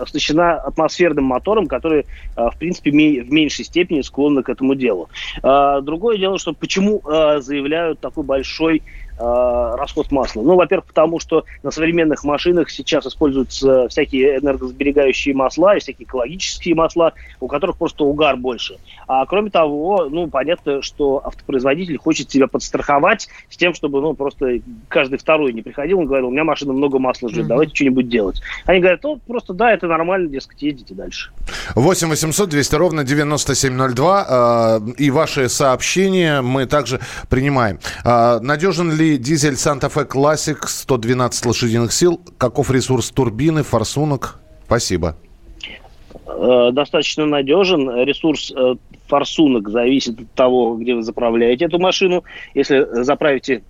оснащена 0.00 0.54
атмосферным 0.54 1.24
мотором, 1.26 1.66
который, 1.66 2.00
э, 2.00 2.04
в 2.36 2.58
принципе, 2.58 2.90
в 2.90 3.32
меньшей 3.32 3.64
степени 3.64 4.00
склонны 4.00 4.42
к 4.42 4.48
этому 4.48 4.74
делу. 4.74 5.08
Э, 5.42 5.80
другое 5.82 6.18
дело, 6.18 6.38
что 6.38 6.52
почему 6.52 7.00
э, 7.00 7.40
заявляют 7.40 8.00
такой 8.00 8.24
большой 8.24 8.78
э, 8.78 9.74
расход 9.76 10.10
масла? 10.10 10.42
Ну, 10.42 10.56
во-первых, 10.56 10.86
потому 10.86 11.20
что 11.20 11.44
на 11.62 11.70
современных 11.70 12.24
машинах 12.24 12.70
сейчас 12.70 13.06
используются 13.06 13.88
всякие 13.88 14.38
энергосберегающие 14.38 15.34
масла 15.34 15.76
и 15.76 15.80
всякие 15.80 16.06
экологические 16.06 16.74
масла, 16.74 17.12
у 17.40 17.48
которых 17.48 17.76
просто 17.76 18.04
угар 18.04 18.36
больше. 18.36 18.78
А 19.06 19.26
кроме 19.26 19.50
того, 19.50 20.08
ну, 20.10 20.28
понятно, 20.28 20.82
что 20.82 21.20
автопроизводитель 21.24 21.98
хочет 21.98 22.30
себя 22.30 22.46
подстраховать 22.46 23.28
с 23.50 23.56
тем, 23.56 23.74
чтобы, 23.82 24.00
ну, 24.00 24.14
просто 24.14 24.60
каждый 24.88 25.18
второй 25.18 25.52
не 25.52 25.60
приходил, 25.60 25.98
он 25.98 26.06
говорил, 26.06 26.28
у 26.28 26.30
меня 26.30 26.44
машина 26.44 26.72
много 26.72 27.00
масла 27.00 27.28
жрет, 27.28 27.48
давайте 27.48 27.74
что-нибудь 27.74 28.08
делать. 28.08 28.40
Они 28.64 28.78
говорят, 28.78 29.00
ну, 29.02 29.20
просто 29.26 29.54
да, 29.54 29.72
это 29.72 29.88
нормально, 29.88 30.28
дескать, 30.28 30.62
едете 30.62 30.94
дальше. 30.94 31.32
8 31.74 32.08
800 32.08 32.48
200 32.48 32.74
ровно 32.76 33.02
9702. 33.02 34.80
Э, 34.86 34.92
и 34.98 35.10
ваши 35.10 35.48
сообщения 35.48 36.42
мы 36.42 36.66
также 36.66 37.00
принимаем. 37.28 37.80
Э, 38.04 38.38
надежен 38.40 38.92
ли 38.92 39.18
дизель 39.18 39.54
Fe 39.54 40.06
Classic 40.06 40.58
112 40.64 41.46
лошадиных 41.46 41.92
сил? 41.92 42.20
Каков 42.38 42.70
ресурс 42.70 43.10
турбины, 43.10 43.64
форсунок? 43.64 44.38
Спасибо. 44.66 45.16
Э, 46.26 46.70
достаточно 46.72 47.26
надежен. 47.26 47.90
Ресурс 48.04 48.52
э, 48.56 48.74
форсунок 49.06 49.68
зависит 49.68 50.18
от 50.18 50.30
того, 50.32 50.76
где 50.76 50.94
вы 50.94 51.02
заправляете 51.02 51.66
эту 51.66 51.78
машину. 51.78 52.24
Если 52.54 52.86
заправите 53.02 53.62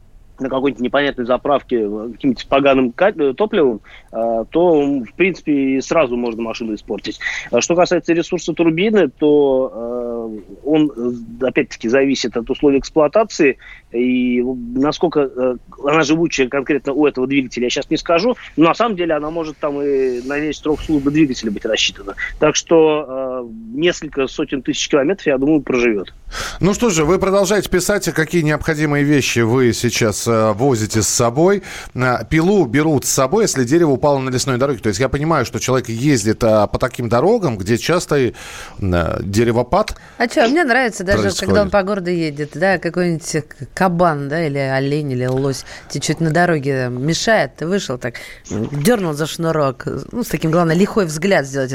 на 0.43 0.49
какой-нибудь 0.49 0.83
непонятной 0.83 1.25
заправке 1.25 1.89
каким-то 2.13 2.47
поганым 2.47 2.93
топливом, 2.93 3.81
а, 4.11 4.45
то, 4.45 4.83
в 4.83 5.13
принципе, 5.15 5.81
сразу 5.81 6.17
можно 6.17 6.43
машину 6.43 6.75
испортить. 6.75 7.21
А 7.51 7.61
что 7.61 7.75
касается 7.75 8.13
ресурса 8.13 8.53
турбины, 8.53 9.09
то 9.09 10.31
он, 10.65 10.93
опять-таки, 11.41 11.89
зависит 11.89 12.37
от 12.37 12.49
условий 12.51 12.79
эксплуатации, 12.79 13.59
и 13.93 14.43
насколько 14.43 15.57
она 15.85 16.03
живучая 16.03 16.49
конкретно 16.49 16.93
у 16.93 17.07
этого 17.07 17.27
двигателя, 17.27 17.65
я 17.65 17.71
сейчас 17.71 17.91
не 17.91 17.97
скажу, 17.97 18.37
но 18.57 18.69
на 18.69 18.75
самом 18.75 18.97
деле 18.97 19.15
она 19.15 19.31
может 19.31 19.57
там 19.59 19.81
и 19.83 20.21
на 20.27 20.39
весь 20.39 20.59
срок 20.59 20.81
службы 20.81 21.11
двигателя 21.11 21.51
быть 21.51 21.65
рассчитана. 21.65 22.15
Так 22.39 22.57
что 22.57 23.32
несколько 23.51 24.27
сотен 24.27 24.63
тысяч 24.63 24.89
километров, 24.89 25.27
я 25.27 25.39
думаю, 25.39 25.63
проживет. 25.63 26.13
Ну 26.61 26.75
что 26.75 26.91
же, 26.91 27.05
вы 27.05 27.19
продолжаете 27.19 27.69
писать, 27.69 28.05
какие 28.13 28.43
необходимые 28.43 29.05
вещи 29.05 29.41
вы 29.41 29.73
сейчас 29.73 30.27
э, 30.27 30.53
возите 30.53 31.03
с 31.03 31.09
собой. 31.09 31.63
Э, 31.95 32.25
пилу 32.29 32.65
берут 32.65 33.05
с 33.05 33.11
собой, 33.11 33.45
если 33.45 33.65
дерево 33.65 33.91
упало 33.91 34.19
на 34.19 34.31
лесной 34.31 34.59
дороге. 34.59 34.79
То 34.79 34.89
есть 34.89 35.01
я 35.01 35.09
понимаю, 35.09 35.45
что 35.45 35.59
человек 35.59 35.89
ездит 35.89 36.43
э, 36.43 36.67
по 36.67 36.79
таким 36.79 37.09
дорогам, 37.09 37.59
где 37.59 37.77
часто 37.77 38.17
э, 38.17 38.33
деревопад. 38.79 39.97
А 40.19 40.27
что, 40.27 40.49
мне 40.49 40.65
нравится 40.65 41.05
даже, 41.05 41.23
происходит. 41.23 41.47
когда 41.47 41.63
он 41.63 41.71
по 41.71 41.83
городу 41.83 42.11
едет, 42.11 42.51
да, 42.55 42.79
какой-нибудь 42.79 43.45
кабан, 43.75 44.29
да, 44.29 44.47
или 44.47 44.59
олень, 44.59 45.13
или 45.13 45.27
лось 45.27 45.65
чуть-чуть 45.93 46.21
на 46.21 46.31
дороге 46.31 46.89
мешает, 46.89 47.57
ты 47.57 47.67
вышел 47.67 47.99
так, 47.99 48.15
дернул 48.51 49.13
за 49.13 49.27
шнурок, 49.27 49.87
ну, 50.13 50.23
с 50.23 50.29
таким, 50.29 50.51
главное, 50.51 50.77
лихой 50.77 51.07
взгляд 51.07 51.47
сделать, 51.47 51.73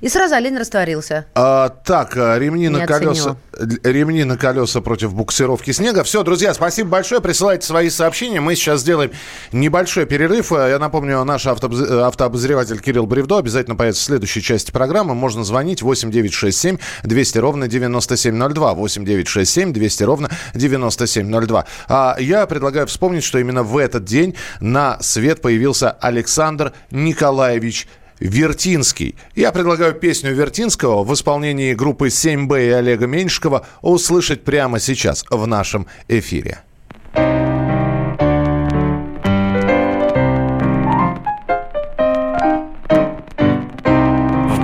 и 0.00 0.08
сразу 0.08 0.34
олень 0.34 0.56
растворился. 0.56 1.26
А, 1.34 1.68
так, 1.68 2.16
э, 2.16 2.38
ремни 2.38 2.68
на 2.68 2.86
колеса. 2.86 3.36
Ремни 3.84 4.24
на 4.24 4.36
колеса 4.36 4.80
против 4.80 5.14
буксировки 5.14 5.70
снега. 5.72 6.04
Все, 6.04 6.22
друзья, 6.22 6.54
спасибо 6.54 6.90
большое. 6.90 7.20
Присылайте 7.20 7.66
свои 7.66 7.90
сообщения. 7.90 8.40
Мы 8.40 8.54
сейчас 8.54 8.80
сделаем 8.80 9.12
небольшой 9.52 10.06
перерыв. 10.06 10.52
Э, 10.52 10.70
я 10.70 10.78
напомню, 10.78 11.22
наш 11.24 11.46
автообозреватель 11.46 12.80
Кирилл 12.80 13.06
Бревдо 13.06 13.38
обязательно 13.38 13.76
появится 13.76 14.02
в 14.02 14.06
следующей 14.06 14.42
части 14.42 14.70
программы. 14.70 15.14
Можно 15.14 15.44
звонить 15.44 15.82
8967 15.82 16.78
200 17.02 17.38
ровно 17.38 17.68
9702. 17.68 18.74
8967 18.74 19.72
200 19.72 20.02
ровно 20.04 20.30
9702. 20.54 21.64
А 21.88 22.16
я 22.18 22.46
предлагаю 22.46 22.86
вспомнить, 22.86 23.24
что 23.24 23.38
именно 23.38 23.62
в 23.62 23.76
этот 23.76 24.04
день 24.04 24.34
на 24.60 24.98
свет 25.00 25.40
появился 25.42 25.90
Александр 25.90 26.72
Николаевич 26.90 27.88
Вертинский. 28.22 29.16
Я 29.34 29.50
предлагаю 29.50 29.94
песню 29.94 30.32
Вертинского 30.32 31.02
в 31.02 31.12
исполнении 31.12 31.74
группы 31.74 32.06
7Б 32.06 32.68
и 32.68 32.70
Олега 32.70 33.06
Меньшикова 33.06 33.66
услышать 33.80 34.44
прямо 34.44 34.78
сейчас 34.78 35.24
в 35.28 35.46
нашем 35.46 35.86
эфире. 36.06 36.60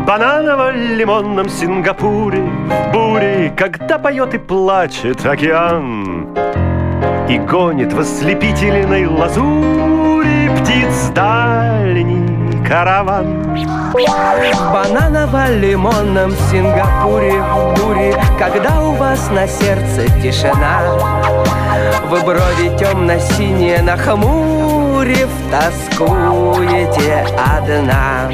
Бананово-лимонном 0.06 1.48
Сингапуре, 1.48 2.42
в 2.42 2.92
буре, 2.92 3.52
когда 3.56 3.98
поет 3.98 4.34
и 4.34 4.38
плачет 4.38 5.26
океан, 5.26 6.34
и 7.28 7.38
гонит 7.38 7.92
в 7.92 8.00
ослепительной 8.00 9.06
лазури 9.06 10.48
птиц 10.60 11.10
дальний 11.14 12.27
караван. 12.68 13.56
В 13.92 14.72
бананово-лимонном 14.72 16.32
Сингапуре 16.50 17.40
в 17.40 17.74
буре, 17.74 18.14
когда 18.38 18.82
у 18.82 18.92
вас 18.92 19.30
на 19.30 19.46
сердце 19.48 20.06
тишина, 20.22 20.82
вы 22.10 22.20
брови 22.20 22.76
темно-синие 22.78 23.80
нахмурив, 23.82 25.30
тоскуете 25.50 27.26
одна. 27.56 28.28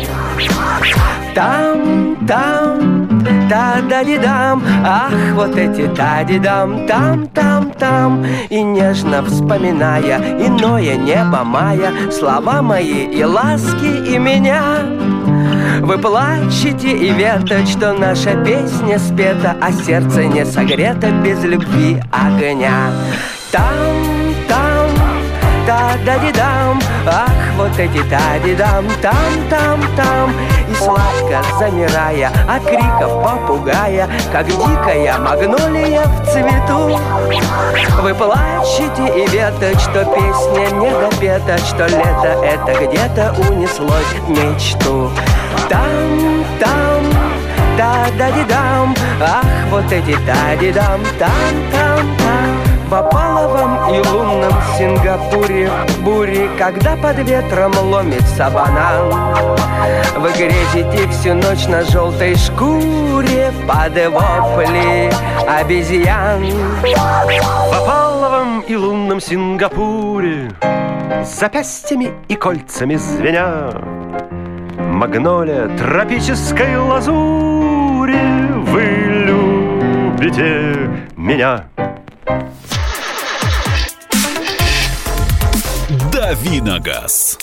Там, 1.34 2.16
там, 2.28 3.08
та-да-ди-дам, 3.48 4.62
ах, 4.84 5.12
вот 5.34 5.56
эти 5.56 5.88
та-ди-дам, 5.88 6.86
там, 6.86 7.26
там, 7.26 7.72
там, 7.72 8.24
и 8.48 8.62
нежно 8.62 9.24
вспоминая 9.24 10.18
иное 10.46 10.96
небо 10.96 11.42
мая, 11.44 11.90
слова 12.12 12.62
мои 12.62 13.06
и 13.06 13.24
ласки 13.24 14.14
и 14.14 14.18
меня. 14.18 14.62
Вы 15.80 15.98
плачете 15.98 16.92
и 16.92 17.10
веточь, 17.10 17.72
что 17.72 17.92
наша 17.92 18.36
песня 18.44 19.00
спета, 19.00 19.56
а 19.60 19.72
сердце 19.72 20.26
не 20.26 20.46
согрето 20.46 21.10
без 21.24 21.42
любви 21.42 22.00
огня. 22.12 22.92
Там 23.50 24.14
та-да-ди-дам 25.66 26.80
Ах, 27.06 27.30
вот 27.56 27.78
эти 27.78 28.02
та-ди-дам, 28.08 28.84
там-там-там 29.02 30.30
И 30.68 30.74
сладко 30.74 31.42
замирая 31.58 32.30
от 32.48 32.64
криков 32.64 33.22
попугая 33.22 34.08
Как 34.32 34.46
дикая 34.46 35.18
магнолия 35.18 36.02
в 36.02 36.30
цвету. 36.30 36.98
Вы 38.02 38.14
плачете 38.14 39.06
и 39.16 39.26
веточь, 39.28 39.80
что 39.80 40.04
песня 40.04 40.70
не 40.76 40.90
допета 40.90 41.58
Что 41.58 41.86
лето 41.86 42.38
это 42.42 42.86
где-то 42.86 43.34
унеслось 43.48 44.14
мечту. 44.28 45.10
Там, 45.68 46.44
там, 46.60 47.02
та-да-ди-дам 47.76 48.94
Ах, 49.20 49.44
вот 49.70 49.90
эти 49.92 50.16
та-ди-дам, 50.26 51.00
там-там-там 51.18 52.63
в 52.88 52.94
опаловом 52.94 53.94
и 53.94 54.06
лунном 54.08 54.52
Сингапуре 54.76 55.70
бури, 56.00 56.48
когда 56.58 56.96
под 56.96 57.18
ветром 57.18 57.72
ломится 57.78 58.50
банан. 58.50 59.56
Вы 60.16 60.30
грезите 60.32 61.08
всю 61.08 61.34
ночь 61.34 61.66
на 61.66 61.82
желтой 61.82 62.36
шкуре 62.36 63.52
под 63.66 63.94
вопли 64.12 65.10
обезьян. 65.46 66.44
В 66.82 67.74
опаловом 67.74 68.60
и 68.60 68.76
лунном 68.76 69.20
Сингапуре 69.20 70.50
запястьями 71.24 72.10
и 72.28 72.36
кольцами 72.36 72.96
звеня 72.96 73.70
Магнолия 74.78 75.68
тропической 75.76 76.76
лазури 76.76 78.18
Вы 78.64 78.82
любите 80.18 80.90
меня 81.16 81.64
Давиногаз. 86.24 87.38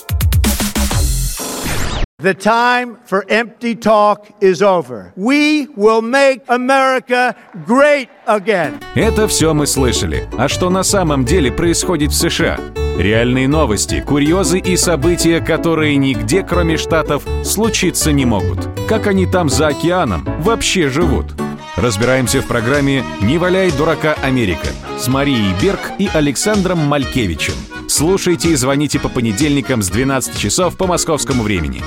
The 2.20 2.34
time 2.34 2.98
for 3.06 3.24
empty 3.30 3.76
talk 3.76 4.26
is 4.42 4.64
over. 4.64 5.14
We 5.16 5.68
will 5.78 6.02
make 6.02 6.42
America 6.48 7.36
great 7.68 8.10
again. 8.26 8.82
Это 8.96 9.28
все 9.28 9.54
мы 9.54 9.68
слышали. 9.68 10.28
А 10.36 10.48
что 10.48 10.72
на 10.72 10.82
самом 10.82 11.26
деле 11.26 11.52
происходит 11.52 12.10
в 12.10 12.16
США? 12.16 12.60
Реальные 12.98 13.48
новости, 13.48 14.02
курьезы 14.02 14.58
и 14.58 14.76
события, 14.78 15.42
которые 15.42 15.98
нигде, 15.98 16.42
кроме 16.42 16.78
Штатов, 16.78 17.22
случиться 17.44 18.12
не 18.12 18.26
могут. 18.26 18.68
Как 18.90 19.06
они 19.06 19.28
там 19.28 19.48
за 19.48 19.68
океаном 19.68 20.28
вообще 20.40 20.90
живут? 20.90 21.28
Разбираемся 21.76 22.42
в 22.42 22.48
программе 22.48 23.04
«Не 23.22 23.38
валяй 23.38 23.72
дурака 23.72 24.16
Америка» 24.24 24.70
с 24.98 25.08
Марией 25.08 25.54
Берг 25.62 25.80
и 26.00 26.10
Александром 26.12 26.80
Малькевичем. 26.80 27.54
Слушайте 27.92 28.48
и 28.48 28.56
звоните 28.56 29.00
по 29.00 29.10
понедельникам 29.10 29.82
с 29.84 29.90
12 29.90 30.40
часов 30.40 30.78
по 30.78 30.88
московскому 30.88 31.44
времени. 31.44 31.84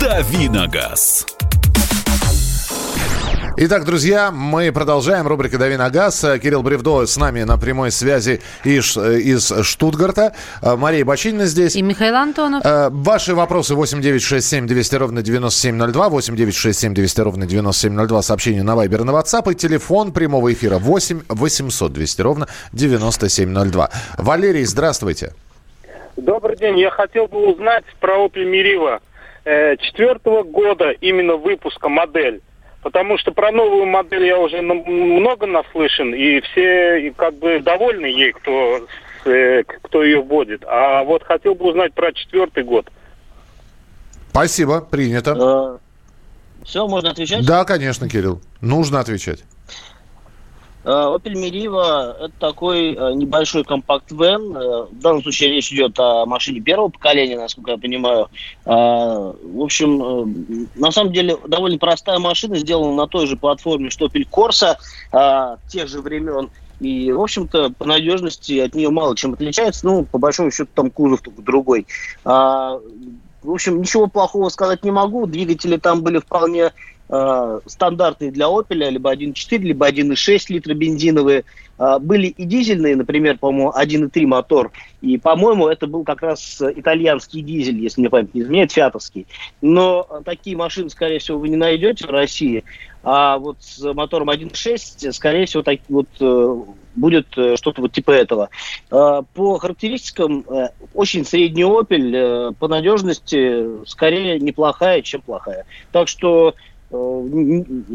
Давиногаз. 0.00 1.26
Итак, 3.64 3.84
друзья, 3.84 4.32
мы 4.32 4.72
продолжаем. 4.72 5.28
Рубрика 5.28 5.56
«Дави 5.56 5.76
на 5.76 5.88
газ». 5.88 6.26
Кирилл 6.42 6.64
Бревдо 6.64 7.06
с 7.06 7.16
нами 7.16 7.44
на 7.44 7.56
прямой 7.58 7.92
связи 7.92 8.42
из, 8.64 8.96
из 8.96 9.52
Штутгарта. 9.64 10.34
Мария 10.60 11.04
Бочинина 11.04 11.46
здесь. 11.46 11.76
И 11.76 11.82
Михаил 11.82 12.16
Антонов. 12.16 12.64
Э, 12.66 12.88
Ваши 12.90 13.36
вопросы 13.36 13.76
8967 13.76 14.66
200 14.66 14.94
ровно 14.96 15.22
9702. 15.22 16.08
8967 16.08 16.92
200 16.92 17.20
ровно 17.20 17.46
9702. 17.46 18.22
Сообщение 18.22 18.64
на 18.64 18.74
Вайбер 18.74 19.04
на 19.04 19.12
WhatsApp. 19.12 19.52
И 19.52 19.54
телефон 19.54 20.12
прямого 20.12 20.52
эфира 20.52 20.78
8 20.78 21.22
800 21.28 21.92
200 21.92 22.20
ровно 22.20 22.48
9702. 22.72 23.90
Валерий, 24.18 24.64
здравствуйте. 24.64 25.34
Добрый 26.16 26.56
день. 26.56 26.80
Я 26.80 26.90
хотел 26.90 27.28
бы 27.28 27.52
узнать 27.52 27.84
про 28.00 28.26
Opel 28.26 28.42
Meriva 28.44 28.98
э, 29.44 29.76
четвертого 29.76 30.42
года 30.42 30.90
именно 30.90 31.36
выпуска 31.36 31.88
модель. 31.88 32.42
Потому 32.82 33.16
что 33.16 33.30
про 33.32 33.52
новую 33.52 33.86
модель 33.86 34.26
я 34.26 34.38
уже 34.38 34.60
много 34.60 35.46
наслышан, 35.46 36.14
и 36.14 36.40
все 36.40 37.12
как 37.16 37.34
бы 37.34 37.60
довольны 37.60 38.06
ей, 38.06 38.32
кто, 38.32 38.86
э, 39.24 39.62
кто 39.64 40.02
ее 40.02 40.20
вводит. 40.20 40.64
А 40.66 41.04
вот 41.04 41.22
хотел 41.22 41.54
бы 41.54 41.66
узнать 41.66 41.94
про 41.94 42.12
четвертый 42.12 42.64
год. 42.64 42.90
Спасибо, 44.30 44.80
принято. 44.80 45.78
Все, 46.64 46.86
можно 46.86 47.10
отвечать? 47.10 47.46
Да, 47.46 47.64
конечно, 47.64 48.08
Кирилл. 48.08 48.40
Нужно 48.60 49.00
отвечать. 49.00 49.44
Э, 50.84 50.88
Opel 50.90 51.34
Meriva– 51.34 52.12
это 52.20 52.32
такой 52.38 52.94
э, 52.94 53.14
небольшой 53.14 53.64
компакт-вен. 53.64 54.56
Э, 54.56 54.86
В 54.90 55.00
данном 55.00 55.22
случае 55.22 55.50
речь 55.50 55.72
идет 55.72 55.98
о 55.98 56.26
машине 56.26 56.60
первого 56.60 56.88
поколения, 56.88 57.38
насколько 57.38 57.72
я 57.72 57.78
понимаю. 57.78 58.28
Э, 58.64 58.70
В 58.70 59.62
общем, 59.62 60.02
э, 60.02 60.66
на 60.74 60.90
самом 60.90 61.12
деле 61.12 61.36
довольно 61.46 61.78
простая 61.78 62.18
машина, 62.18 62.56
сделана 62.56 62.94
на 62.94 63.06
той 63.06 63.26
же 63.26 63.36
платформе, 63.36 63.90
что 63.90 64.06
Opel 64.06 64.26
Corsa 64.30 64.76
э, 65.12 65.56
тех 65.68 65.88
же 65.88 66.00
времен. 66.00 66.50
И, 66.80 67.12
в 67.12 67.20
общем-то, 67.20 67.70
по 67.78 67.84
надежности 67.84 68.58
от 68.58 68.74
нее 68.74 68.90
мало 68.90 69.16
чем 69.16 69.34
отличается. 69.34 69.86
Ну, 69.86 70.04
по 70.04 70.18
большому 70.18 70.50
счету, 70.50 70.70
там 70.74 70.90
кузов 70.90 71.20
только 71.20 71.40
другой. 71.40 71.86
В 73.42 73.50
общем, 73.50 73.80
ничего 73.80 74.06
плохого 74.06 74.48
сказать 74.48 74.84
не 74.84 74.90
могу. 74.90 75.26
Двигатели 75.26 75.76
там 75.76 76.02
были 76.02 76.18
вполне 76.18 76.72
э, 77.12 77.60
стандартные 77.66 78.32
для 78.32 78.46
Opel, 78.46 78.90
либо 78.90 79.14
1.4, 79.14 79.58
либо 79.58 79.88
1.6 79.88 80.44
литра 80.48 80.74
бензиновые. 80.74 81.44
А, 81.78 81.98
были 81.98 82.28
и 82.28 82.44
дизельные, 82.44 82.96
например, 82.96 83.38
по-моему, 83.38 83.72
1.3 83.76 84.26
мотор. 84.26 84.72
И, 85.00 85.18
по-моему, 85.18 85.68
это 85.68 85.86
был 85.86 86.04
как 86.04 86.22
раз 86.22 86.62
итальянский 86.62 87.42
дизель, 87.42 87.80
если 87.80 88.00
мне 88.00 88.10
память 88.10 88.34
не 88.34 88.42
изменяет, 88.42 88.72
фиатовский. 88.72 89.26
Но 89.60 90.06
э, 90.08 90.22
такие 90.24 90.56
машины, 90.56 90.88
скорее 90.90 91.18
всего, 91.18 91.38
вы 91.38 91.48
не 91.48 91.56
найдете 91.56 92.06
в 92.06 92.10
России. 92.10 92.64
А 93.04 93.38
вот 93.38 93.56
с 93.60 93.82
мотором 93.94 94.30
1.6, 94.30 95.12
скорее 95.12 95.46
всего, 95.46 95.62
так, 95.62 95.80
вот, 95.88 96.06
э, 96.20 96.56
будет 96.94 97.26
э, 97.36 97.56
что-то 97.56 97.82
вот 97.82 97.92
типа 97.92 98.12
этого. 98.12 98.48
Э, 98.90 99.22
По 99.34 99.58
характеристикам 99.58 100.44
очень 100.94 101.24
средний 101.24 101.64
Opel, 101.64 102.54
по 102.54 102.68
надежности 102.68 103.84
скорее 103.86 104.38
неплохая, 104.38 105.02
чем 105.02 105.20
плохая. 105.20 105.66
Так 105.90 106.06
что 106.06 106.54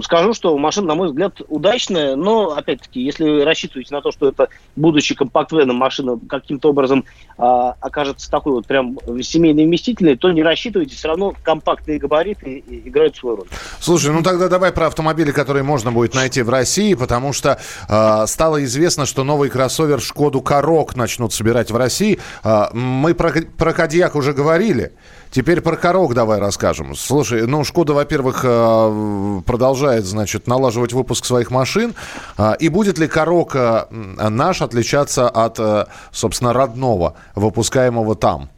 скажу, 0.02 0.34
что 0.34 0.58
машина, 0.58 0.88
на 0.88 0.96
мой 0.96 1.08
взгляд, 1.08 1.42
удачная, 1.48 2.16
но, 2.16 2.56
опять-таки, 2.56 3.02
если 3.02 3.24
вы 3.24 3.46
рассчитываете 3.46 3.94
на 3.94 4.02
то, 4.02 4.12
что 4.12 4.28
это, 4.28 4.50
будучи 4.76 5.14
компакт-веном, 5.14 5.76
машина 5.76 6.20
каким-то 6.28 6.70
образом 6.70 7.06
а, 7.38 7.76
окажется 7.80 8.30
такой 8.32 8.54
вот 8.54 8.66
прям 8.66 8.98
семейной 9.22 9.66
вместительной, 9.66 10.16
то 10.16 10.32
не 10.32 10.42
рассчитывайте, 10.42 10.96
все 10.96 11.10
равно 11.10 11.34
компактные 11.44 12.00
габариты 12.00 12.64
играют 12.68 13.16
свою 13.16 13.38
роль. 13.38 13.48
Слушай, 13.80 14.12
ну 14.12 14.24
тогда 14.24 14.48
давай 14.48 14.72
про 14.72 14.88
автомобили, 14.88 15.32
которые 15.32 15.64
можно 15.64 15.92
будет 15.92 16.16
найти 16.16 16.42
в 16.42 16.50
России, 16.50 16.96
потому 16.96 17.34
что 17.34 17.60
э, 17.88 18.28
стало 18.28 18.64
известно, 18.64 19.06
что 19.06 19.24
новый 19.24 19.50
кроссовер 19.50 20.02
Шкоду 20.02 20.42
Корок 20.42 20.96
начнут 20.96 21.34
собирать 21.34 21.70
в 21.70 21.76
России. 21.76 22.20
Э, 22.44 22.66
мы 22.74 23.14
про, 23.14 23.32
про 23.58 23.74
Кадьяк 23.74 24.16
уже 24.16 24.34
говорили. 24.34 24.94
Теперь 25.32 25.62
про 25.62 25.76
Корок 25.76 26.14
давай 26.14 26.40
расскажем. 26.40 26.96
Слушай, 26.96 27.48
ну 27.48 27.64
Шкода, 27.64 27.94
во-первых, 27.94 28.42
э, 28.44 29.42
продолжает, 29.46 30.06
значит, 30.06 30.48
налаживать 30.48 30.94
выпуск 30.94 31.26
своих 31.26 31.52
машин. 31.52 31.96
Э, 32.38 32.54
и 32.60 32.70
будет 32.70 32.98
ли 32.98 33.08
Корок 33.08 33.56
э, 33.56 33.86
наш 33.92 34.62
отличаться 34.62 35.30
от, 35.30 35.60
э, 35.60 35.86
собственно, 36.12 36.54
родного, 36.54 37.16
выпускаемого 37.36 38.16
там? 38.16 38.50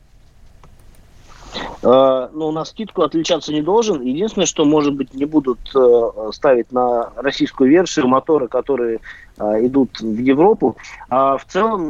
Э, 1.81 2.29
ну, 2.33 2.51
на 2.51 2.65
скидку 2.65 3.03
отличаться 3.03 3.53
не 3.53 3.61
должен. 3.61 4.01
Единственное, 4.01 4.45
что, 4.45 4.65
может 4.65 4.93
быть, 4.93 5.13
не 5.13 5.25
будут 5.25 5.59
э, 5.73 6.31
ставить 6.33 6.71
на 6.71 7.11
российскую 7.15 7.69
версию 7.69 8.07
моторы, 8.07 8.47
которые 8.47 8.99
э, 9.37 9.65
идут 9.65 9.99
в 10.01 10.17
Европу. 10.17 10.75
А 11.09 11.37
в 11.37 11.45
целом, 11.45 11.89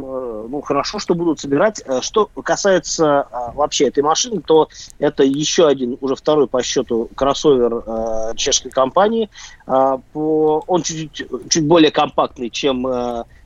ну, 0.50 0.60
хорошо, 0.60 0.98
что 0.98 1.14
будут 1.14 1.40
собирать. 1.40 1.82
Что 2.02 2.26
касается 2.26 3.26
вообще 3.54 3.88
этой 3.88 4.02
машины, 4.02 4.40
то 4.40 4.68
это 4.98 5.24
еще 5.24 5.66
один, 5.66 5.98
уже 6.00 6.14
второй 6.14 6.46
по 6.46 6.62
счету 6.62 7.08
кроссовер 7.14 8.34
чешской 8.36 8.70
компании. 8.70 9.28
Он 9.66 10.82
чуть, 10.82 11.24
чуть 11.48 11.66
более 11.66 11.90
компактный, 11.90 12.50
чем 12.50 12.86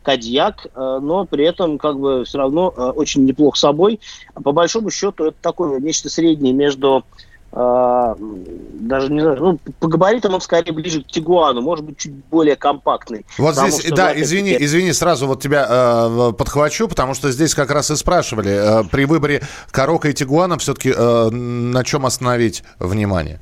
Кадьяк, 0.04 0.66
э, 0.66 0.98
но 1.02 1.24
при 1.24 1.44
этом 1.44 1.78
как 1.78 1.98
бы 1.98 2.24
все 2.24 2.38
равно 2.38 2.72
э, 2.76 2.80
очень 2.90 3.24
неплох 3.24 3.56
собой. 3.56 4.00
По 4.34 4.52
большому 4.52 4.90
счету 4.90 5.24
это 5.24 5.36
такое 5.40 5.80
нечто 5.80 6.10
среднее 6.10 6.52
между 6.52 7.04
э, 7.52 8.14
даже 8.18 9.10
не 9.10 9.20
знаю, 9.20 9.36
ну, 9.40 9.58
по 9.80 9.88
габаритам 9.88 10.34
он 10.34 10.40
скорее 10.40 10.72
ближе 10.72 11.02
к 11.02 11.06
Тигуану, 11.06 11.62
может 11.62 11.84
быть, 11.84 11.98
чуть 11.98 12.12
более 12.30 12.56
компактный. 12.56 13.24
Вот 13.38 13.56
здесь, 13.56 13.80
что, 13.80 13.94
да, 13.94 14.12
извини, 14.14 14.50
опять-таки, 14.50 14.64
извини, 14.66 14.92
сразу 14.92 15.26
вот 15.26 15.42
тебя 15.42 15.66
э, 15.68 16.32
подхвачу, 16.36 16.86
потому 16.86 17.14
что 17.14 17.32
здесь 17.32 17.54
как 17.54 17.70
раз 17.70 17.90
и 17.90 17.96
спрашивали, 17.96 18.50
э, 18.50 18.84
при 18.84 19.06
выборе 19.06 19.42
Корока 19.70 20.08
и 20.08 20.12
Тигуана 20.12 20.58
все-таки 20.58 20.92
э, 20.94 21.30
на 21.30 21.82
чем 21.84 22.06
остановить 22.06 22.62
внимание? 22.78 23.40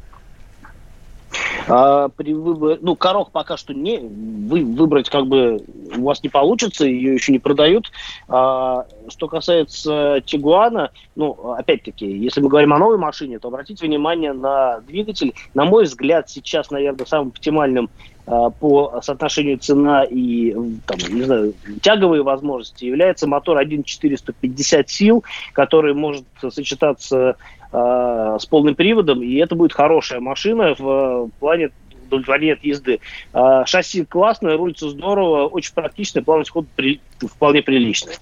А, 1.68 2.08
при 2.08 2.32
выборе, 2.34 2.78
ну, 2.80 2.96
корок 2.96 3.30
пока 3.30 3.56
что 3.56 3.74
не 3.74 3.98
вы, 3.98 4.64
выбрать 4.64 5.08
как 5.08 5.26
бы 5.26 5.60
у 5.96 6.02
вас 6.02 6.22
не 6.22 6.28
получится, 6.28 6.84
ее 6.84 7.14
еще 7.14 7.32
не 7.32 7.38
продают. 7.38 7.90
А, 8.28 8.86
что 9.08 9.28
касается 9.28 10.22
Тигуана, 10.24 10.90
ну, 11.16 11.32
опять-таки, 11.56 12.06
если 12.06 12.40
мы 12.40 12.48
говорим 12.48 12.72
о 12.72 12.78
новой 12.78 12.98
машине, 12.98 13.38
то 13.38 13.48
обратите 13.48 13.86
внимание 13.86 14.32
на 14.32 14.80
двигатель. 14.80 15.34
На 15.54 15.64
мой 15.64 15.84
взгляд, 15.84 16.28
сейчас, 16.30 16.70
наверное, 16.70 17.06
самым 17.06 17.28
оптимальным 17.28 17.90
а, 18.26 18.50
по 18.50 19.00
соотношению 19.02 19.58
цена 19.58 20.04
и 20.04 20.52
там, 20.86 20.98
не 21.10 21.22
знаю, 21.22 21.54
тяговые 21.80 22.22
возможности 22.22 22.84
является 22.84 23.26
мотор 23.26 23.60
1.450 23.60 24.84
сил, 24.86 25.24
который 25.52 25.94
может 25.94 26.24
сочетаться 26.40 27.36
э, 27.72 28.36
с 28.40 28.46
полным 28.46 28.74
приводом, 28.74 29.22
и 29.22 29.34
это 29.36 29.54
будет 29.54 29.72
хорошая 29.72 30.20
машина 30.20 30.74
в 30.78 31.26
э, 31.26 31.28
плане 31.40 31.70
удовлетворения 32.06 32.52
от 32.54 32.62
езды. 32.64 33.00
А, 33.32 33.64
шасси 33.64 34.04
классное, 34.04 34.56
рулится 34.58 34.90
здорово, 34.90 35.46
очень 35.46 35.72
практичное, 35.72 36.22
плавность 36.22 36.50
хода 36.50 36.66
при- 36.76 37.00
вполне 37.20 37.62
приличная. 37.62 38.16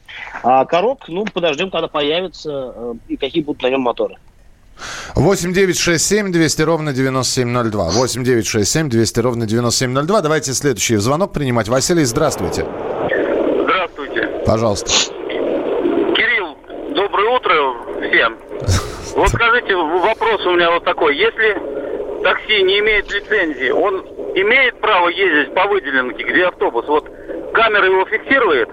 А 0.44 0.64
корок, 0.64 1.08
ну, 1.08 1.24
подождем, 1.24 1.70
когда 1.70 1.88
появится 1.88 2.72
э, 2.74 2.94
и 3.08 3.16
какие 3.16 3.42
будут 3.42 3.62
на 3.62 3.70
нем 3.70 3.80
моторы. 3.80 4.16
8 5.14 5.52
9 5.52 5.76
6 5.76 6.04
7 6.06 6.32
200 6.32 6.62
ровно 6.62 6.92
9702. 6.92 7.90
8 7.90 8.24
9 8.24 8.46
6 8.46 8.70
7 8.70 8.88
200 8.88 9.20
ровно 9.20 9.46
9702. 9.46 10.20
Давайте 10.22 10.52
следующий 10.54 10.96
звонок 10.96 11.32
принимать. 11.32 11.68
Василий, 11.68 12.04
здравствуйте. 12.04 12.64
Здравствуйте. 13.64 14.30
Пожалуйста. 14.46 14.90
Кирилл, 16.16 16.56
доброе 16.94 17.36
утро 17.36 17.54
всем. 18.08 18.36
Вот 19.20 19.28
скажите, 19.28 19.76
вопрос 19.76 20.46
у 20.46 20.52
меня 20.52 20.70
вот 20.70 20.82
такой. 20.84 21.14
Если 21.14 21.52
такси 22.22 22.62
не 22.62 22.78
имеет 22.78 23.12
лицензии, 23.12 23.68
он 23.68 23.96
имеет 24.34 24.80
право 24.80 25.08
ездить 25.08 25.54
по 25.54 25.66
выделенке, 25.66 26.24
где 26.24 26.46
автобус? 26.46 26.86
Вот 26.88 27.04
камера 27.52 27.84
его 27.84 28.06
фиксирует 28.06 28.70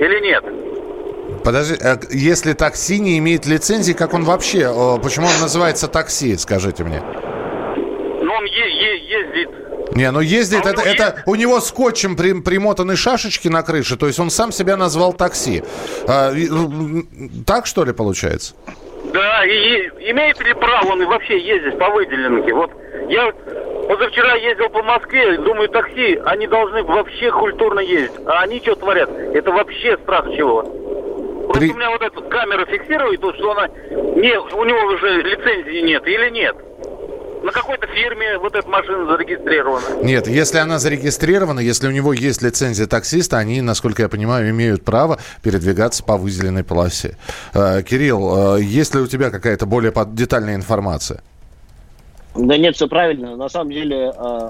или 0.00 0.20
нет? 0.20 1.44
Подожди, 1.44 1.76
э, 1.80 1.96
если 2.10 2.54
такси 2.54 2.98
не 2.98 3.18
имеет 3.18 3.46
лицензии, 3.46 3.92
как 3.92 4.14
он 4.14 4.24
вообще, 4.24 4.62
э, 4.62 4.98
почему 5.00 5.26
он 5.26 5.40
называется 5.40 5.86
такси, 5.86 6.36
скажите 6.38 6.82
мне? 6.82 7.00
Ну, 7.00 8.32
он 8.32 8.44
е- 8.46 8.50
е- 8.50 9.08
ездит. 9.08 9.94
Не, 9.94 10.10
ну 10.10 10.18
ездит, 10.18 10.66
это, 10.66 10.82
это 10.82 11.22
у 11.26 11.36
него 11.36 11.60
скотчем 11.60 12.16
при- 12.16 12.40
примотаны 12.40 12.96
шашечки 12.96 13.46
на 13.46 13.62
крыше, 13.62 13.96
то 13.96 14.08
есть 14.08 14.18
он 14.18 14.30
сам 14.30 14.50
себя 14.50 14.76
назвал 14.76 15.12
такси. 15.12 15.62
А, 16.08 16.32
так 17.46 17.66
что 17.66 17.84
ли 17.84 17.92
получается? 17.92 18.54
Да, 19.14 19.44
и, 19.44 19.50
и 20.00 20.10
имеет 20.10 20.40
ли 20.44 20.52
право 20.54 20.90
он 20.90 21.06
вообще 21.06 21.38
ездить 21.38 21.78
по 21.78 21.88
выделенке? 21.90 22.52
Вот 22.52 22.72
я 23.08 23.32
позавчера 23.88 24.34
ездил 24.34 24.68
по 24.70 24.82
Москве, 24.82 25.38
думаю, 25.38 25.68
такси, 25.68 26.20
они 26.24 26.48
должны 26.48 26.82
вообще 26.82 27.30
культурно 27.30 27.78
ездить. 27.78 28.10
А 28.26 28.40
они 28.42 28.58
что 28.60 28.74
творят? 28.74 29.08
Это 29.10 29.52
вообще 29.52 29.96
страх 29.98 30.26
чего? 30.34 30.62
Просто 30.62 31.60
При- 31.60 31.70
у 31.70 31.76
меня 31.76 31.90
вот 31.90 32.02
эта 32.02 32.20
камера 32.22 32.64
фиксирует, 32.66 33.20
то, 33.20 33.32
что 33.34 33.52
она 33.52 33.68
не, 33.68 34.36
у 34.36 34.64
него 34.64 34.80
уже 34.92 35.22
лицензии 35.22 35.82
нет 35.86 36.04
или 36.08 36.30
нет. 36.30 36.56
На 37.44 37.52
какой-то 37.52 37.86
фирме 37.86 38.38
вот 38.38 38.54
эта 38.54 38.68
машина 38.68 39.06
зарегистрирована. 39.06 40.02
Нет, 40.02 40.26
если 40.26 40.58
она 40.58 40.78
зарегистрирована, 40.78 41.60
если 41.60 41.86
у 41.86 41.90
него 41.90 42.12
есть 42.12 42.42
лицензия 42.42 42.86
таксиста, 42.86 43.36
они, 43.38 43.60
насколько 43.60 44.02
я 44.02 44.08
понимаю, 44.08 44.50
имеют 44.50 44.84
право 44.84 45.18
передвигаться 45.42 46.02
по 46.02 46.16
выделенной 46.16 46.64
полосе. 46.64 47.16
Э, 47.52 47.82
Кирилл, 47.82 48.56
э, 48.56 48.62
есть 48.62 48.94
ли 48.94 49.00
у 49.00 49.06
тебя 49.06 49.30
какая-то 49.30 49.66
более 49.66 49.92
детальная 50.12 50.54
информация? 50.54 51.22
Да 52.34 52.56
нет, 52.58 52.74
все 52.74 52.88
правильно. 52.88 53.36
На 53.36 53.48
самом 53.48 53.70
деле, 53.70 54.12
э, 54.16 54.48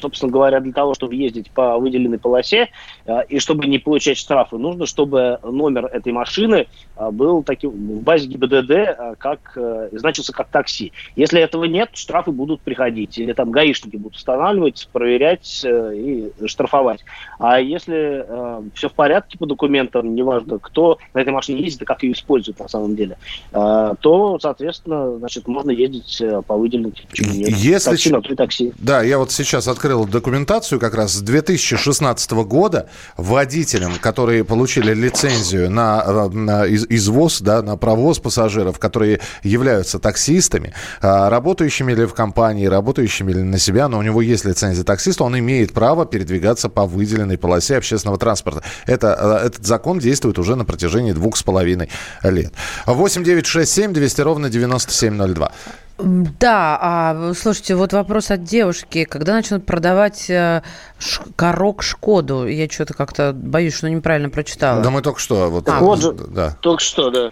собственно 0.00 0.30
говоря, 0.30 0.60
для 0.60 0.72
того, 0.72 0.92
чтобы 0.92 1.14
ездить 1.14 1.50
по 1.50 1.78
выделенной 1.78 2.18
полосе 2.18 2.68
э, 3.06 3.20
и 3.30 3.38
чтобы 3.38 3.66
не 3.66 3.78
получать 3.78 4.18
штрафы, 4.18 4.58
нужно, 4.58 4.84
чтобы 4.84 5.38
номер 5.42 5.86
этой 5.86 6.12
машины 6.12 6.66
э, 6.96 7.10
был 7.10 7.42
таким 7.42 7.70
в 7.70 8.02
базе 8.02 8.28
ГИБДД, 8.28 9.16
как 9.18 9.56
значился 9.92 10.32
как 10.34 10.48
такси. 10.48 10.92
Если 11.14 11.40
этого 11.40 11.64
нет, 11.64 11.90
штрафы 11.94 12.32
будут 12.32 12.60
приходить. 12.60 13.18
Или 13.18 13.32
там 13.32 13.50
гаишники 13.50 13.96
будут 13.96 14.16
устанавливать, 14.16 14.86
проверять 14.92 15.64
и 15.64 16.30
штрафовать. 16.44 17.02
А 17.38 17.60
если 17.60 18.26
все 18.74 18.88
в 18.88 18.92
порядке 18.92 19.38
по 19.38 19.46
документам, 19.46 20.14
неважно, 20.14 20.58
кто 20.58 20.98
на 21.14 21.20
этой 21.20 21.32
машине 21.32 21.62
ездит 21.62 21.82
и 21.82 21.84
как 21.86 22.02
ее 22.02 22.12
использует 22.12 22.58
на 22.58 22.68
самом 22.68 22.96
деле, 22.96 23.16
то, 23.52 24.38
соответственно, 24.40 25.18
значит, 25.18 25.48
можно 25.48 25.70
ездить 25.70 26.22
по 26.46 26.56
выделенной? 26.56 26.92
Если 27.14 27.90
такси 27.90 28.12
и 28.30 28.34
такси. 28.34 28.72
Да, 28.78 29.02
я 29.02 29.18
вот 29.18 29.32
сейчас 29.32 29.68
открыл 29.68 30.06
документацию 30.06 30.78
как 30.80 30.94
раз 30.94 31.12
с 31.14 31.20
2016 31.20 32.30
года 32.44 32.88
водителям, 33.16 33.94
которые 34.00 34.44
получили 34.44 34.92
лицензию 34.94 35.70
на, 35.70 36.02
э, 36.06 36.28
на 36.28 36.66
из- 36.66 36.86
извоз, 36.88 37.40
да, 37.40 37.62
на 37.62 37.76
провоз 37.76 38.18
пассажиров, 38.18 38.78
которые 38.78 39.20
являются 39.42 39.98
таксистами, 39.98 40.74
а, 41.00 41.30
работающими 41.30 41.92
ли 41.92 42.04
в 42.06 42.14
компании, 42.14 42.66
работающими 42.66 43.32
ли 43.32 43.42
на 43.42 43.58
себя, 43.58 43.88
но 43.88 43.98
у 43.98 44.02
него 44.02 44.20
есть 44.20 44.44
лицензия 44.44 44.84
таксиста, 44.84 45.24
он 45.24 45.38
имеет 45.38 45.72
право 45.72 46.06
передвигаться 46.06 46.68
по 46.68 46.86
выделенной 46.86 47.38
полосе 47.38 47.76
общественного 47.76 48.18
транспорта. 48.18 48.62
Это, 48.86 49.40
э, 49.42 49.46
этот 49.46 49.66
закон 49.66 49.98
действует 49.98 50.38
уже 50.38 50.56
на 50.56 50.64
протяжении 50.64 51.12
двух 51.12 51.36
с 51.36 51.42
половиной 51.42 51.88
лет. 52.22 52.52
8 52.86 53.24
9 53.24 53.46
6 53.46 53.72
7 53.72 53.92
200 53.92 54.20
ровно 54.20 54.50
9702. 54.50 55.52
Да, 55.98 56.78
а 56.80 57.32
слушайте, 57.34 57.74
вот 57.74 57.92
вопрос 57.94 58.30
от 58.30 58.44
девушки. 58.44 59.04
Когда 59.04 59.32
начнут 59.32 59.64
продавать 59.64 60.28
э, 60.28 60.62
ш- 60.98 61.22
корок 61.36 61.82
Шкоду? 61.82 62.46
Я 62.46 62.68
что-то 62.68 62.92
как-то 62.92 63.32
боюсь, 63.34 63.74
что 63.74 63.88
неправильно 63.88 64.28
прочитала. 64.28 64.82
Да 64.82 64.90
мы 64.90 65.00
только 65.00 65.18
что 65.20 65.48
вот, 65.48 65.66
А, 65.68 65.80
вот 65.80 66.00
же. 66.02 66.12
да. 66.12 66.54
Только 66.60 66.82
что, 66.82 67.10
да. 67.10 67.30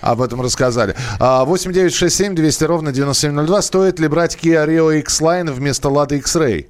Об 0.00 0.22
этом 0.22 0.40
рассказали. 0.40 0.94
А, 1.20 1.44
8 1.44 1.70
9 1.72 1.92
6 1.94 2.16
7 2.16 2.34
200 2.34 2.64
ровно 2.64 2.92
9702. 2.92 3.60
Стоит 3.62 4.00
ли 4.00 4.08
брать 4.08 4.36
Kia 4.42 4.66
Rio 4.66 4.98
X-Line 5.00 5.50
вместо 5.52 5.88
Lada 5.88 6.16
X-Ray? 6.16 6.68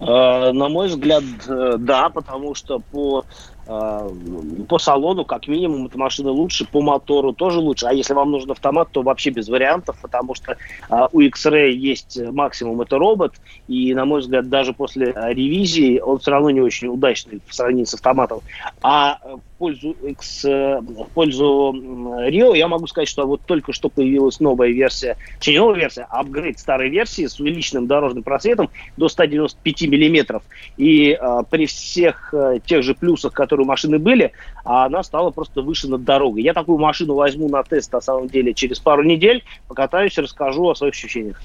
Э, 0.00 0.52
На 0.52 0.68
мой 0.68 0.88
взгляд, 0.88 1.22
э, 1.48 1.76
да, 1.78 2.08
потому 2.08 2.54
что 2.56 2.80
по 2.80 3.24
по 3.66 4.78
салону, 4.78 5.24
как 5.24 5.48
минимум, 5.48 5.86
эта 5.86 5.98
машина 5.98 6.30
лучше, 6.30 6.66
по 6.66 6.82
мотору 6.82 7.32
тоже 7.32 7.60
лучше. 7.60 7.86
А 7.86 7.92
если 7.92 8.12
вам 8.12 8.30
нужен 8.30 8.50
автомат, 8.50 8.88
то 8.92 9.02
вообще 9.02 9.30
без 9.30 9.48
вариантов, 9.48 9.96
потому 10.02 10.34
что 10.34 10.56
а, 10.90 11.08
у 11.12 11.20
X-Ray 11.20 11.70
есть 11.70 12.20
максимум, 12.32 12.82
это 12.82 12.98
робот, 12.98 13.34
и, 13.66 13.94
на 13.94 14.04
мой 14.04 14.20
взгляд, 14.20 14.48
даже 14.50 14.74
после 14.74 15.12
а, 15.12 15.32
ревизии 15.32 15.98
он 15.98 16.18
все 16.18 16.30
равно 16.30 16.50
не 16.50 16.60
очень 16.60 16.88
удачный 16.88 17.40
в 17.46 17.54
сравнении 17.54 17.84
с 17.84 17.94
автоматом. 17.94 18.40
А 18.82 19.18
пользу, 19.64 19.96
X, 20.02 20.44
э, 20.44 20.80
в 20.80 21.06
пользу 21.14 21.72
Rio 21.74 22.54
я 22.54 22.68
могу 22.68 22.86
сказать, 22.86 23.08
что 23.08 23.26
вот 23.26 23.40
только 23.46 23.72
что 23.72 23.88
появилась 23.88 24.38
новая 24.40 24.68
версия, 24.68 25.16
точнее, 25.38 25.54
не 25.54 25.58
новая 25.60 25.76
версия, 25.76 26.06
а 26.10 26.20
апгрейд 26.20 26.58
старой 26.58 26.90
версии 26.90 27.26
с 27.26 27.40
увеличенным 27.40 27.86
дорожным 27.86 28.22
просветом 28.22 28.68
до 28.98 29.08
195 29.08 29.88
миллиметров. 29.88 30.42
И 30.76 31.16
э, 31.18 31.42
при 31.48 31.64
всех 31.64 32.34
э, 32.34 32.58
тех 32.66 32.82
же 32.82 32.94
плюсах, 32.94 33.32
которые 33.32 33.64
у 33.64 33.68
машины 33.68 33.98
были, 33.98 34.32
она 34.64 35.02
стала 35.02 35.30
просто 35.30 35.62
выше 35.62 35.88
над 35.88 36.04
дорогой. 36.04 36.42
Я 36.42 36.52
такую 36.52 36.76
машину 36.76 37.14
возьму 37.14 37.48
на 37.48 37.62
тест, 37.62 37.90
на 37.90 38.02
самом 38.02 38.28
деле, 38.28 38.52
через 38.52 38.80
пару 38.80 39.02
недель, 39.02 39.44
покатаюсь 39.66 40.18
расскажу 40.18 40.68
о 40.68 40.74
своих 40.74 40.92
ощущениях. 40.92 41.40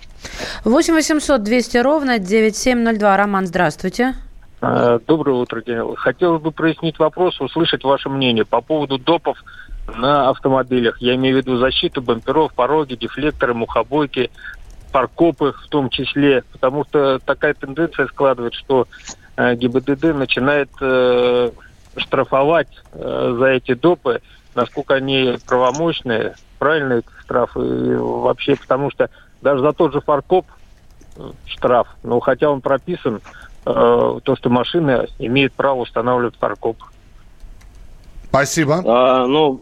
8 0.65 0.93
800 0.93 1.41
200 1.41 1.77
ровно 1.77 2.19
9702. 2.19 3.15
Роман, 3.15 3.47
здравствуйте. 3.47 4.15
Э, 4.61 4.99
Доброе 5.05 5.33
утро, 5.33 5.61
Кирилл. 5.61 5.95
Хотелось 5.95 6.41
бы 6.41 6.51
прояснить 6.51 6.99
вопрос, 6.99 7.39
услышать 7.39 7.83
ваше 7.83 8.09
мнение 8.09 8.45
по 8.45 8.61
поводу 8.61 8.97
допов 8.97 9.37
на 9.95 10.29
автомобилях. 10.29 11.01
Я 11.01 11.15
имею 11.15 11.35
в 11.35 11.37
виду 11.39 11.57
защиту 11.57 12.01
бамперов, 12.01 12.53
пороги, 12.53 12.95
дефлекторы, 12.95 13.53
мухобойки, 13.53 14.29
паркопы 14.91 15.53
в 15.53 15.67
том 15.67 15.89
числе, 15.89 16.43
потому 16.51 16.85
что 16.85 17.19
такая 17.19 17.53
тенденция 17.53 18.07
складывает, 18.07 18.53
что 18.53 18.87
э, 19.37 19.55
ГИБДД 19.55 20.15
начинает 20.15 20.69
э, 20.81 21.51
штрафовать 21.95 22.69
э, 22.93 23.35
за 23.39 23.45
эти 23.45 23.73
допы, 23.73 24.21
насколько 24.55 24.95
они 24.95 25.37
правомочные, 25.47 26.35
правильные 26.57 27.03
штрафы 27.21 27.59
вообще, 27.97 28.55
потому 28.55 28.91
что 28.91 29.09
даже 29.41 29.61
за 29.61 29.71
тот 29.73 29.93
же 29.93 30.01
фаркоп 30.01 30.45
э, 31.15 31.31
штраф, 31.45 31.87
но 32.03 32.19
хотя 32.19 32.49
он 32.49 32.61
прописан, 32.61 33.21
то, 33.63 34.35
что 34.37 34.49
машина 34.49 35.07
имеет 35.19 35.53
право 35.53 35.81
устанавливать 35.81 36.35
фаркоп. 36.37 36.77
Спасибо. 38.29 38.81
А, 38.85 39.25
ну, 39.25 39.61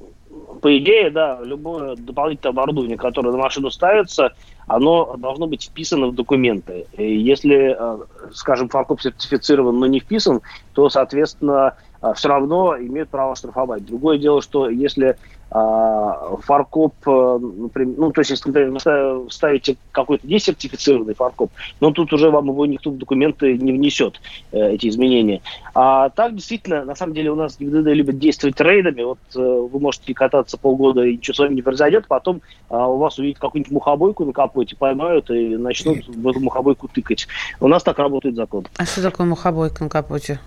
по 0.62 0.78
идее, 0.78 1.10
да, 1.10 1.40
любое 1.44 1.96
дополнительное 1.96 2.52
оборудование, 2.52 2.98
которое 2.98 3.32
на 3.32 3.38
машину 3.38 3.72
ставится, 3.72 4.34
оно 4.68 5.16
должно 5.18 5.48
быть 5.48 5.64
вписано 5.64 6.08
в 6.08 6.16
документы. 6.16 6.86
И 6.98 7.18
если, 7.18 7.76
э, 7.78 7.98
скажем, 8.34 8.70
фаркоп 8.70 9.02
сертифицирован, 9.02 9.80
но 9.80 9.88
не 9.88 10.00
вписан, 10.00 10.42
то, 10.74 10.90
соответственно, 10.90 11.76
все 12.16 12.30
равно 12.30 12.78
имеют 12.78 13.10
право 13.10 13.36
штрафовать. 13.36 13.84
Другое 13.86 14.20
дело, 14.20 14.42
что 14.44 14.70
если 14.70 15.18
а, 15.50 16.36
фаркоп, 16.42 16.94
э, 17.08 17.40
например, 17.40 17.96
ну, 17.98 18.12
то 18.12 18.20
есть, 18.20 18.32
если, 18.32 18.50
например, 18.50 19.32
ставите 19.32 19.78
какой-то 19.94 20.28
несертифицированный 20.28 21.14
фаркоп, 21.14 21.52
но 21.80 21.92
тут 21.92 22.12
уже 22.12 22.30
вам 22.30 22.48
его 22.48 22.66
никто 22.66 22.90
в 22.90 22.98
документы 22.98 23.58
не 23.58 23.72
внесет, 23.72 24.20
э, 24.52 24.74
эти 24.74 24.90
изменения. 24.90 25.42
А 25.74 26.10
так, 26.10 26.36
действительно, 26.36 26.84
на 26.84 26.96
самом 26.96 27.14
деле 27.14 27.32
у 27.32 27.36
нас 27.36 27.58
ГИБДД 27.58 27.88
любит 27.94 28.20
действовать 28.20 28.60
рейдами. 28.60 29.04
Вот 29.04 29.20
э, 29.36 29.40
вы 29.40 29.80
можете 29.80 30.14
кататься 30.14 30.58
полгода, 30.58 31.04
и 31.04 31.14
ничего 31.14 31.34
с 31.34 31.40
вами 31.40 31.56
не 31.56 31.62
произойдет, 31.62 32.08
потом 32.08 32.42
у 32.70 32.98
вас 32.98 33.18
увидят 33.18 33.40
какую-нибудь 33.40 33.72
мухобойку 33.72 34.26
на 34.26 34.34
капоте, 34.34 34.57
поймают 34.66 35.30
и 35.30 35.58
начнут 35.58 36.08
в 36.08 36.28
эту 36.28 36.40
мухобойку 36.40 36.88
тыкать. 36.88 37.28
У 37.60 37.68
нас 37.68 37.84
так 37.84 38.00
работает 38.00 38.36
закон. 38.36 38.66
А 38.78 38.86
что 38.86 39.02
такое 39.02 39.28
мухобойка 39.28 39.84
на 39.84 39.90
капоте? 39.90 40.40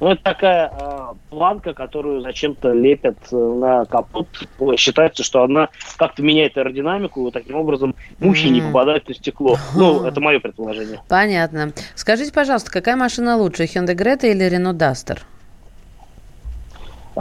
Ну, 0.00 0.08
это 0.08 0.22
такая 0.22 0.72
э, 0.80 0.98
планка, 1.28 1.74
которую 1.74 2.22
зачем-то 2.22 2.72
лепят 2.72 3.18
э, 3.30 3.36
на 3.36 3.84
капот. 3.84 4.28
Считается, 4.78 5.22
что 5.22 5.42
она 5.42 5.68
как-то 5.98 6.22
меняет 6.22 6.56
аэродинамику, 6.56 7.28
и 7.28 7.30
таким 7.30 7.56
образом 7.56 7.94
мухи 8.18 8.46
не 8.46 8.60
М. 8.60 8.68
попадают 8.68 9.06
на 9.08 9.14
стекло. 9.14 9.58
Ну, 9.74 10.04
это 10.04 10.18
мое 10.22 10.40
предположение. 10.40 11.02
Понятно. 11.06 11.72
Скажите, 11.94 12.32
пожалуйста, 12.32 12.70
какая 12.70 12.96
машина 12.96 13.36
лучше, 13.36 13.64
Hyundai 13.64 13.94
Greta 13.94 14.30
или 14.30 14.46
Renault 14.50 14.78
Duster? 14.78 15.18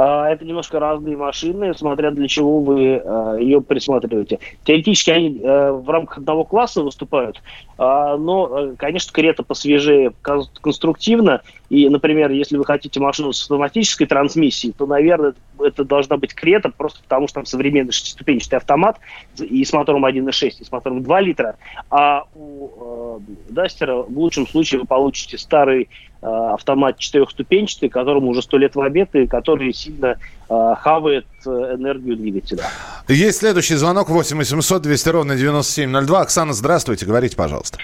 А, 0.02 0.30
Это 0.30 0.46
немножко 0.46 0.80
разные 0.80 1.18
машины, 1.18 1.74
смотря 1.74 2.12
для 2.12 2.26
чего 2.30 2.62
вы 2.62 3.02
э, 3.04 3.38
ее 3.42 3.60
присматриваете. 3.60 4.40
Теоретически 4.64 5.10
они 5.10 5.42
э, 5.44 5.72
в 5.72 5.90
рамках 5.90 6.20
одного 6.20 6.46
класса 6.46 6.82
выступают, 6.82 7.42
а, 7.78 8.16
но, 8.16 8.76
конечно, 8.78 9.12
Крета 9.12 9.44
посвежее 9.44 10.14
кон- 10.22 10.48
конструктивно. 10.62 11.42
И, 11.70 11.90
например, 11.90 12.32
если 12.32 12.56
вы 12.56 12.64
хотите 12.64 13.02
машину 13.02 13.34
с 13.34 13.42
автоматической 13.42 14.08
трансмиссией, 14.08 14.72
то, 14.72 14.86
наверное, 14.86 15.34
это 15.60 15.84
должна 15.84 16.16
быть 16.16 16.34
Крета, 16.34 16.70
просто 16.70 17.02
потому 17.04 17.28
что 17.28 17.36
там 17.36 17.46
современный 17.46 17.92
шестиступенчатый 17.92 18.58
автомат 18.58 19.00
и 19.38 19.66
с 19.66 19.74
мотором 19.74 20.06
1.6, 20.06 20.56
и 20.60 20.64
с 20.64 20.72
мотором 20.72 21.04
2 21.04 21.20
литра. 21.20 21.58
А 21.90 22.24
у 22.36 23.20
Дастера 23.50 23.96
в 23.96 24.18
лучшем 24.18 24.48
случае 24.48 24.80
вы 24.80 24.88
получите 24.88 25.38
старый 25.38 25.90
автомат 26.22 26.98
четырехступенчатый, 26.98 27.90
которому 27.90 28.30
уже 28.30 28.42
сто 28.42 28.58
лет 28.58 28.76
в 28.76 28.82
обед, 28.82 29.16
и 29.16 29.28
который 29.28 29.74
сильно 29.74 30.18
э, 30.50 30.74
хавает 30.80 31.26
э, 31.46 31.50
энергию 31.50 32.18
двигателя. 32.18 32.64
Есть 33.08 33.40
следующий 33.40 33.76
звонок 33.76 34.10
8 34.10 34.38
800 34.38 34.82
200 34.82 35.10
ровно 35.10 35.36
9702. 35.36 36.22
Оксана, 36.22 36.54
здравствуйте. 36.54 37.06
Говорите, 37.06 37.36
пожалуйста. 37.36 37.78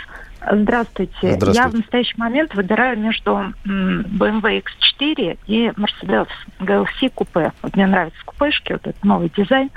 Здравствуйте. 0.52 1.14
Здравствуйте. 1.22 1.60
Я 1.60 1.68
в 1.70 1.74
настоящий 1.74 2.18
момент 2.18 2.54
выбираю 2.54 3.00
между 3.00 3.54
BMW 3.66 4.64
X4 4.64 5.40
и 5.48 5.68
Mercedes 5.70 6.28
GLC 6.60 7.12
купе. 7.14 7.52
Вот 7.62 7.76
мне 7.76 7.88
нравятся 7.88 8.20
купешки, 8.26 8.74
вот 8.74 8.86
этот 8.86 9.04
новый 9.04 9.32
дизайн. 9.36 9.72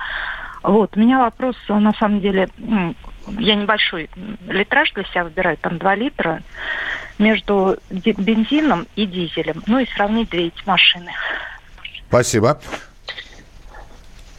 Вот, 0.62 0.96
у 0.96 1.00
меня 1.00 1.20
вопрос, 1.20 1.56
э, 1.68 1.74
на 1.74 1.92
самом 1.94 2.20
деле, 2.20 2.48
я 3.38 3.54
небольшой 3.54 4.10
литраж 4.48 4.92
для 4.92 5.04
себя 5.04 5.24
выбираю, 5.24 5.56
там 5.56 5.78
2 5.78 5.94
литра, 5.94 6.42
между 7.18 7.76
бензином 7.90 8.86
и 8.96 9.06
дизелем. 9.06 9.62
Ну 9.66 9.78
и 9.78 9.86
сравнить 9.86 10.30
две 10.30 10.46
эти 10.48 10.62
машины. 10.66 11.10
Спасибо. 12.08 12.60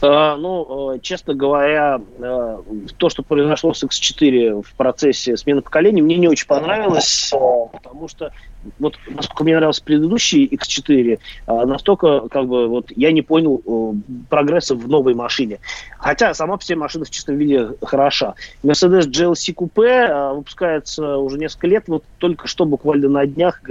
Э, 0.02 0.36
ну, 0.36 0.94
э, 0.94 0.98
честно 1.00 1.34
говоря, 1.34 2.00
э, 2.18 2.58
то, 2.96 3.10
что 3.10 3.22
произошло 3.22 3.74
с 3.74 3.84
X4 3.84 4.62
в 4.62 4.74
процессе 4.74 5.36
смены 5.36 5.60
поколений, 5.60 6.00
мне 6.00 6.16
не 6.16 6.28
очень 6.28 6.46
понравилось, 6.46 7.30
потому 7.72 8.08
что 8.08 8.30
вот 8.78 8.96
насколько 9.08 9.44
мне 9.44 9.56
нравился 9.56 9.82
предыдущий 9.82 10.46
X4, 10.46 11.18
настолько 11.66 12.28
как 12.28 12.46
бы 12.46 12.68
вот 12.68 12.86
я 12.94 13.10
не 13.10 13.22
понял 13.22 13.94
прогресса 14.28 14.74
в 14.74 14.86
новой 14.86 15.14
машине. 15.14 15.60
Хотя 15.98 16.34
сама 16.34 16.58
по 16.58 16.64
себе 16.64 16.76
машина 16.76 17.06
в 17.06 17.10
чистом 17.10 17.36
виде 17.36 17.70
хороша. 17.82 18.34
Mercedes 18.62 19.08
GLC 19.08 19.54
Coupe 19.54 20.34
выпускается 20.34 21.16
уже 21.16 21.38
несколько 21.38 21.66
лет, 21.68 21.84
вот 21.86 22.04
только 22.18 22.48
что 22.48 22.66
буквально 22.66 23.08
на 23.08 23.26
днях 23.26 23.62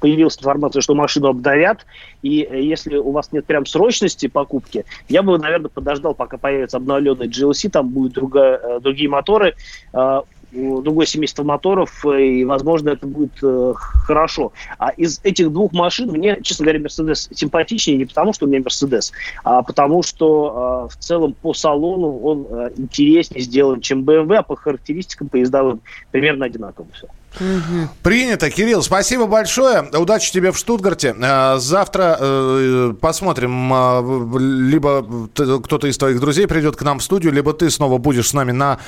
появилась 0.00 0.38
информация, 0.38 0.82
что 0.82 0.94
машину 0.94 1.28
обновят, 1.28 1.86
и 2.22 2.42
э, 2.42 2.62
если 2.62 2.96
у 2.96 3.10
вас 3.10 3.32
нет 3.32 3.46
прям 3.46 3.66
срочности 3.66 4.26
покупки, 4.28 4.84
я 5.08 5.22
бы, 5.22 5.38
наверное, 5.38 5.68
подождал, 5.68 6.14
пока 6.14 6.38
появится 6.38 6.76
обновленный 6.76 7.28
GLC, 7.28 7.70
там 7.70 7.88
будут 7.88 8.12
другая, 8.12 8.58
э, 8.58 8.80
другие 8.80 9.08
моторы, 9.08 9.54
э, 9.92 10.20
другое 10.52 11.06
семейство 11.06 11.44
моторов, 11.44 12.04
и, 12.04 12.44
возможно, 12.44 12.90
это 12.90 13.06
будет 13.06 13.32
хорошо. 13.74 14.52
А 14.78 14.90
из 14.90 15.18
этих 15.22 15.50
двух 15.50 15.72
машин 15.72 16.10
мне, 16.10 16.38
честно 16.42 16.64
говоря, 16.66 16.80
Мерседес 16.80 17.30
симпатичнее 17.32 17.96
не 17.96 18.04
потому, 18.04 18.34
что 18.34 18.44
у 18.44 18.50
меня 18.50 18.60
Мерседес, 18.60 19.12
а 19.44 19.62
потому 19.62 20.02
что 20.02 20.88
в 20.90 20.96
целом 20.98 21.32
по 21.32 21.54
салону 21.54 22.18
он 22.18 22.46
интереснее 22.76 23.40
сделан, 23.40 23.80
чем 23.80 24.02
BMW, 24.02 24.36
а 24.36 24.42
по 24.42 24.54
характеристикам 24.54 25.30
поездовым 25.30 25.80
примерно 26.10 26.44
одинаково 26.44 26.86
все. 26.92 27.06
Угу. 27.40 27.88
Принято. 28.02 28.50
Кирилл, 28.50 28.82
спасибо 28.82 29.26
большое. 29.26 29.82
Удачи 29.94 30.32
тебе 30.32 30.52
в 30.52 30.58
Штутгарте. 30.58 31.14
Э, 31.18 31.56
завтра 31.58 32.16
э, 32.20 32.94
посмотрим. 33.00 33.72
Э, 33.72 34.38
либо 34.38 35.28
кто-то 35.32 35.86
из 35.86 35.96
твоих 35.96 36.20
друзей 36.20 36.46
придет 36.46 36.76
к 36.76 36.82
нам 36.82 36.98
в 36.98 37.02
студию, 37.02 37.32
либо 37.32 37.52
ты 37.52 37.70
снова 37.70 37.98
будешь 37.98 38.28
с 38.28 38.34
нами 38.34 38.52
на, 38.52 38.78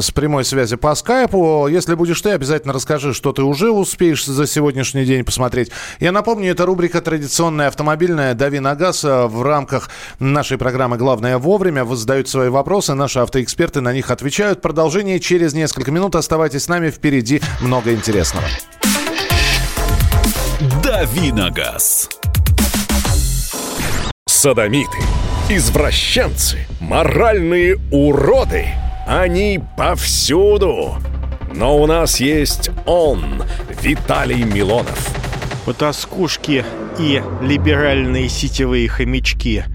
с 0.00 0.10
прямой 0.10 0.44
связи 0.44 0.76
по 0.76 0.94
скайпу. 0.94 1.68
Если 1.68 1.94
будешь 1.94 2.20
ты, 2.20 2.30
обязательно 2.30 2.72
расскажи, 2.72 3.14
что 3.14 3.32
ты 3.32 3.42
уже 3.42 3.70
успеешь 3.70 4.24
за 4.24 4.46
сегодняшний 4.46 5.04
день 5.04 5.24
посмотреть. 5.24 5.70
Я 6.00 6.12
напомню, 6.12 6.50
это 6.50 6.66
рубрика 6.66 7.00
традиционная 7.00 7.68
автомобильная 7.68 8.34
«Дави 8.34 8.58
на 8.58 8.74
газ» 8.74 9.04
в 9.04 9.42
рамках 9.42 9.90
нашей 10.18 10.58
программы 10.58 10.96
«Главное 10.96 11.38
вовремя». 11.38 11.84
Вы 11.84 11.96
задаете 11.96 12.30
свои 12.30 12.48
вопросы, 12.48 12.94
наши 12.94 13.20
автоэксперты 13.20 13.80
на 13.80 13.92
них 13.92 14.10
отвечают. 14.10 14.60
Продолжение 14.60 15.20
через 15.20 15.54
несколько 15.54 15.90
минут. 15.92 16.16
Оставайтесь 16.16 16.64
с 16.64 16.68
нами 16.68 16.90
впереди 16.90 17.40
много 17.60 17.92
интересного. 17.92 18.46
Давиногаз. 20.82 22.08
Садомиты, 24.26 24.98
извращенцы, 25.48 26.66
моральные 26.80 27.78
уроды. 27.90 28.68
Они 29.06 29.60
повсюду. 29.76 30.96
Но 31.54 31.78
у 31.78 31.86
нас 31.86 32.20
есть 32.20 32.70
он, 32.86 33.42
Виталий 33.82 34.42
Милонов. 34.42 35.10
Потаскушки 35.66 36.64
и 36.98 37.22
либеральные 37.40 38.28
сетевые 38.28 38.88
хомячки– 38.88 39.64